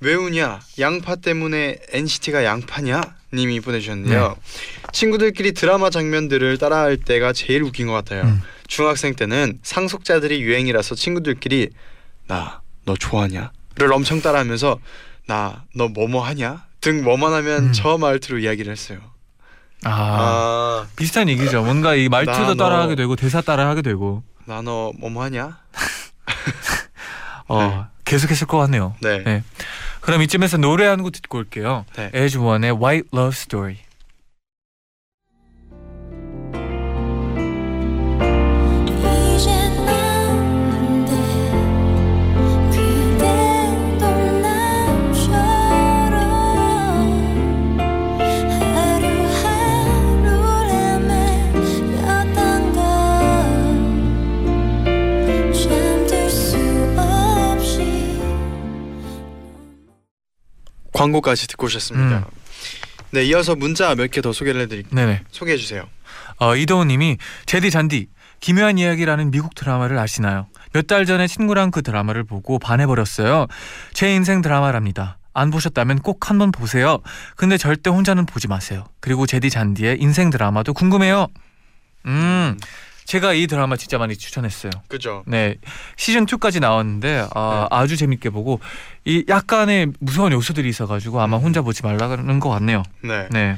왜 0.00 0.14
우냐 0.14 0.60
양파 0.78 1.16
때문에 1.16 1.78
NCT가 1.90 2.44
양파냐 2.44 3.00
님이 3.34 3.60
보내주셨는데요 3.60 4.36
네. 4.40 4.90
친구들끼리 4.92 5.52
드라마 5.52 5.90
장면들을 5.90 6.56
따라할 6.58 6.96
때가 6.98 7.32
제일 7.32 7.64
웃긴 7.64 7.88
것 7.88 7.92
같아요 7.94 8.22
음. 8.22 8.40
중학생 8.68 9.14
때는 9.16 9.58
상속자들이 9.62 10.40
유행이라서 10.40 10.94
친구들끼리 10.94 11.70
나 12.28 12.60
너 12.86 12.94
좋아하냐 12.96 13.50
를 13.76 13.92
엄청 13.92 14.22
따라하면서 14.22 14.78
나 15.26 15.64
너 15.74 15.88
뭐뭐 15.88 16.24
하냐 16.24 16.64
등 16.80 17.02
뭐만 17.04 17.32
하면 17.34 17.64
음. 17.68 17.72
저 17.72 17.98
말투로 17.98 18.38
이야기를 18.38 18.70
했어요 18.72 18.98
아, 19.84 20.84
너 20.84 20.86
비슷한 20.96 21.28
얘기죠. 21.28 21.62
뭔가 21.62 21.94
이 21.94 22.08
말투도 22.08 22.38
나 22.38 22.46
너- 22.48 22.54
따라하게 22.54 22.94
되고 22.96 23.14
대사 23.16 23.40
따라하게 23.40 23.82
되고 23.82 24.22
뭐뭐 24.44 25.22
하냐 25.24 25.58
어 27.48 27.86
계속했을 28.04 28.46
것 28.46 28.58
같네요. 28.58 28.94
네, 29.00 29.22
네. 29.22 29.42
그럼 30.00 30.22
이쯤에서 30.22 30.56
노래 30.56 30.86
한 30.86 31.02
곡 31.02 31.12
듣고 31.12 31.38
올게요. 31.38 31.84
네. 31.96 32.10
에즈원의 32.14 32.72
White 32.72 33.08
Love 33.14 33.32
Story. 33.36 33.76
광고까지 60.98 61.46
듣고 61.48 61.66
오셨습니다 61.66 62.18
음. 62.18 62.24
네 63.10 63.24
이어서 63.24 63.54
문자 63.56 63.94
몇 63.94 64.10
개 64.10 64.20
더 64.20 64.32
소개를 64.32 64.60
해드릴게요 64.62 64.94
네네. 64.94 65.22
소개해 65.30 65.56
주세요 65.56 65.86
어, 66.38 66.54
이도훈님이 66.56 67.16
제디 67.46 67.70
잔디 67.70 68.08
기묘한 68.40 68.78
이야기라는 68.78 69.30
미국 69.32 69.54
드라마를 69.54 69.98
아시나요? 69.98 70.46
몇 70.72 70.86
달 70.86 71.06
전에 71.06 71.26
친구랑 71.26 71.70
그 71.72 71.82
드라마를 71.82 72.22
보고 72.22 72.58
반해버렸어요. 72.60 73.46
제 73.94 74.14
인생 74.14 74.42
드라마랍니다. 74.42 75.18
안 75.34 75.50
보셨다면 75.50 75.98
꼭 76.00 76.30
한번 76.30 76.52
보세요. 76.52 76.98
근데 77.34 77.56
절대 77.56 77.90
혼자는 77.90 78.26
보지 78.26 78.46
마세요. 78.46 78.84
그리고 79.00 79.26
제디 79.26 79.50
잔디의 79.50 79.96
인생 80.00 80.30
드라마도 80.30 80.72
궁금해요. 80.72 81.26
음, 82.06 82.37
제가 83.08 83.32
이 83.32 83.46
드라마 83.46 83.76
진짜 83.76 83.96
많이 83.96 84.14
추천했어요. 84.16 84.70
그죠 84.86 85.24
네 85.26 85.56
시즌 85.96 86.26
2까지 86.26 86.60
나왔는데 86.60 87.26
아, 87.34 87.66
아주 87.70 87.96
재밌게 87.96 88.28
보고 88.28 88.60
이 89.06 89.24
약간의 89.26 89.92
무서운 89.98 90.32
요소들이 90.32 90.68
있어가지고 90.68 91.18
아마 91.22 91.38
혼자 91.38 91.62
보지 91.62 91.82
말라는 91.82 92.38
것 92.38 92.50
같네요. 92.50 92.82
네. 93.02 93.26
네, 93.30 93.56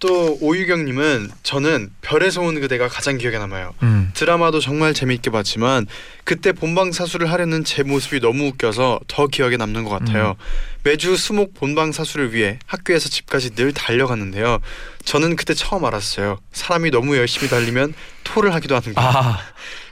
또 0.00 0.36
오유경님은 0.40 1.30
저는 1.42 1.90
별에서 2.02 2.42
온 2.42 2.60
그대가 2.60 2.88
가장 2.88 3.16
기억에 3.16 3.38
남아요. 3.38 3.74
음, 3.82 4.10
드라마도 4.14 4.60
정말 4.60 4.92
재밌게 4.92 5.30
봤지만 5.30 5.86
그때 6.24 6.52
본방 6.52 6.92
사수를 6.92 7.30
하려는 7.30 7.64
제 7.64 7.82
모습이 7.82 8.20
너무 8.20 8.48
웃겨서 8.48 9.00
더 9.08 9.26
기억에 9.26 9.56
남는 9.56 9.84
것 9.84 9.90
같아요. 9.90 10.36
음. 10.38 10.44
매주 10.82 11.16
수목 11.16 11.54
본방 11.54 11.92
사수를 11.92 12.34
위해 12.34 12.58
학교에서 12.66 13.08
집까지 13.08 13.54
늘 13.54 13.72
달려갔는데요. 13.72 14.58
저는 15.04 15.36
그때 15.36 15.54
처음 15.54 15.84
알았어요. 15.84 16.38
사람이 16.52 16.90
너무 16.90 17.16
열심히 17.16 17.48
달리면 17.48 17.94
토를 18.24 18.52
하기도 18.54 18.74
하는 18.76 18.94
거. 18.94 19.00
아, 19.00 19.38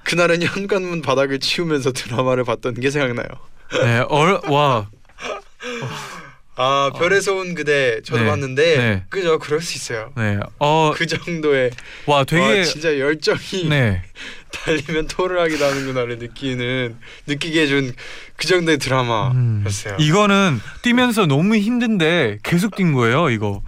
그날은 0.04 0.42
현관문 0.42 1.00
바닥을 1.02 1.38
치우면서 1.38 1.92
드라마를 1.92 2.44
봤던 2.44 2.74
게 2.74 2.90
생각나요. 2.90 3.26
네, 3.72 4.04
얼, 4.08 4.38
와, 4.48 4.90
아 6.54 6.90
별에서 6.98 7.34
온 7.34 7.54
그대 7.54 8.02
저도 8.02 8.24
네. 8.24 8.28
봤는데 8.28 8.76
네. 8.76 9.04
그죠 9.08 9.38
그럴 9.38 9.62
수 9.62 9.76
있어요. 9.76 10.12
네, 10.16 10.38
어, 10.58 10.92
그 10.94 11.06
정도의 11.06 11.70
와, 12.06 12.24
되게, 12.24 12.58
와, 12.58 12.64
진짜 12.64 12.98
열정이 12.98 13.68
네, 13.70 14.02
달리면 14.52 15.06
토를 15.06 15.40
하기도 15.40 15.64
하는구나를 15.64 16.18
느끼는 16.18 16.98
느끼게 17.26 17.62
해준 17.62 17.94
그 18.36 18.46
정도의 18.46 18.74
음, 18.76 18.78
드라마였어요. 18.78 19.96
이거는 19.98 20.60
뛰면서 20.82 21.26
너무 21.26 21.56
힘든데 21.56 22.38
계속 22.42 22.74
뛴 22.76 22.92
거예요, 22.92 23.30
이거. 23.30 23.62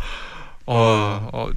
어, 0.67 1.29
어 1.33 1.51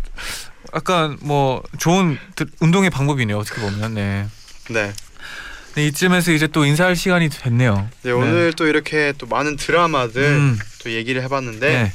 약간 0.75 1.17
뭐 1.21 1.61
좋은 1.77 2.17
드- 2.35 2.45
운동의 2.61 2.89
방법이네요, 2.89 3.37
어떻게 3.37 3.59
보면. 3.61 3.93
네. 3.93 4.27
네. 4.69 4.93
네, 5.77 5.85
이쯤에서 5.85 6.31
이제 6.31 6.47
또 6.47 6.65
인사할 6.65 6.95
시간이 6.95 7.29
됐네요. 7.29 7.87
네, 8.01 8.09
오늘 8.09 8.51
또 8.53 8.65
이렇게 8.65 9.13
또 9.19 9.27
많은 9.27 9.57
드라마들 9.57 10.23
음, 10.23 10.59
또 10.83 10.91
얘기를 10.91 11.21
해봤는데 11.21 11.69
네, 11.83 11.93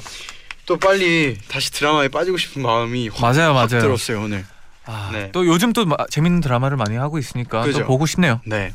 또 0.66 0.76
빨리 0.78 1.36
다시 1.48 1.72
드라마에 1.72 2.06
빠지고 2.06 2.36
싶은 2.36 2.62
마음이 2.62 3.08
확, 3.08 3.20
맞아요, 3.20 3.48
확 3.48 3.54
맞아요. 3.68 3.82
들었어요 3.82 4.22
오늘. 4.22 4.44
아, 4.84 5.10
네. 5.12 5.30
또 5.32 5.44
요즘 5.46 5.72
또 5.72 5.84
마- 5.84 5.96
재밌는 6.08 6.40
드라마를 6.40 6.76
많이 6.76 6.94
하고 6.94 7.18
있으니까 7.18 7.62
그죠. 7.62 7.80
또 7.80 7.86
보고 7.86 8.06
싶네요. 8.06 8.40
네. 8.46 8.72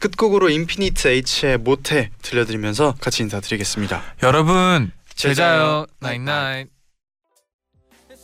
끝곡으로 0.00 0.48
인피니트 0.50 1.06
H의 1.06 1.56
모태 1.58 2.10
들려드리면서 2.22 2.96
같이 3.00 3.22
인사드리겠습니다. 3.22 4.02
여러분, 4.24 4.90
제자요, 5.14 5.86
나인나인. 6.00 6.66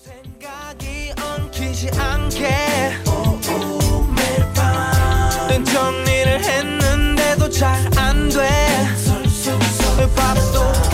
생각이 0.04 1.12
엉키지 1.20 1.90
않게 1.96 2.48
매일 4.16 4.54
밤 4.54 5.64
잘 7.58 7.74
안 7.96 8.28
돼. 8.28 8.86
왜 9.96 10.06
봐도 10.14 10.85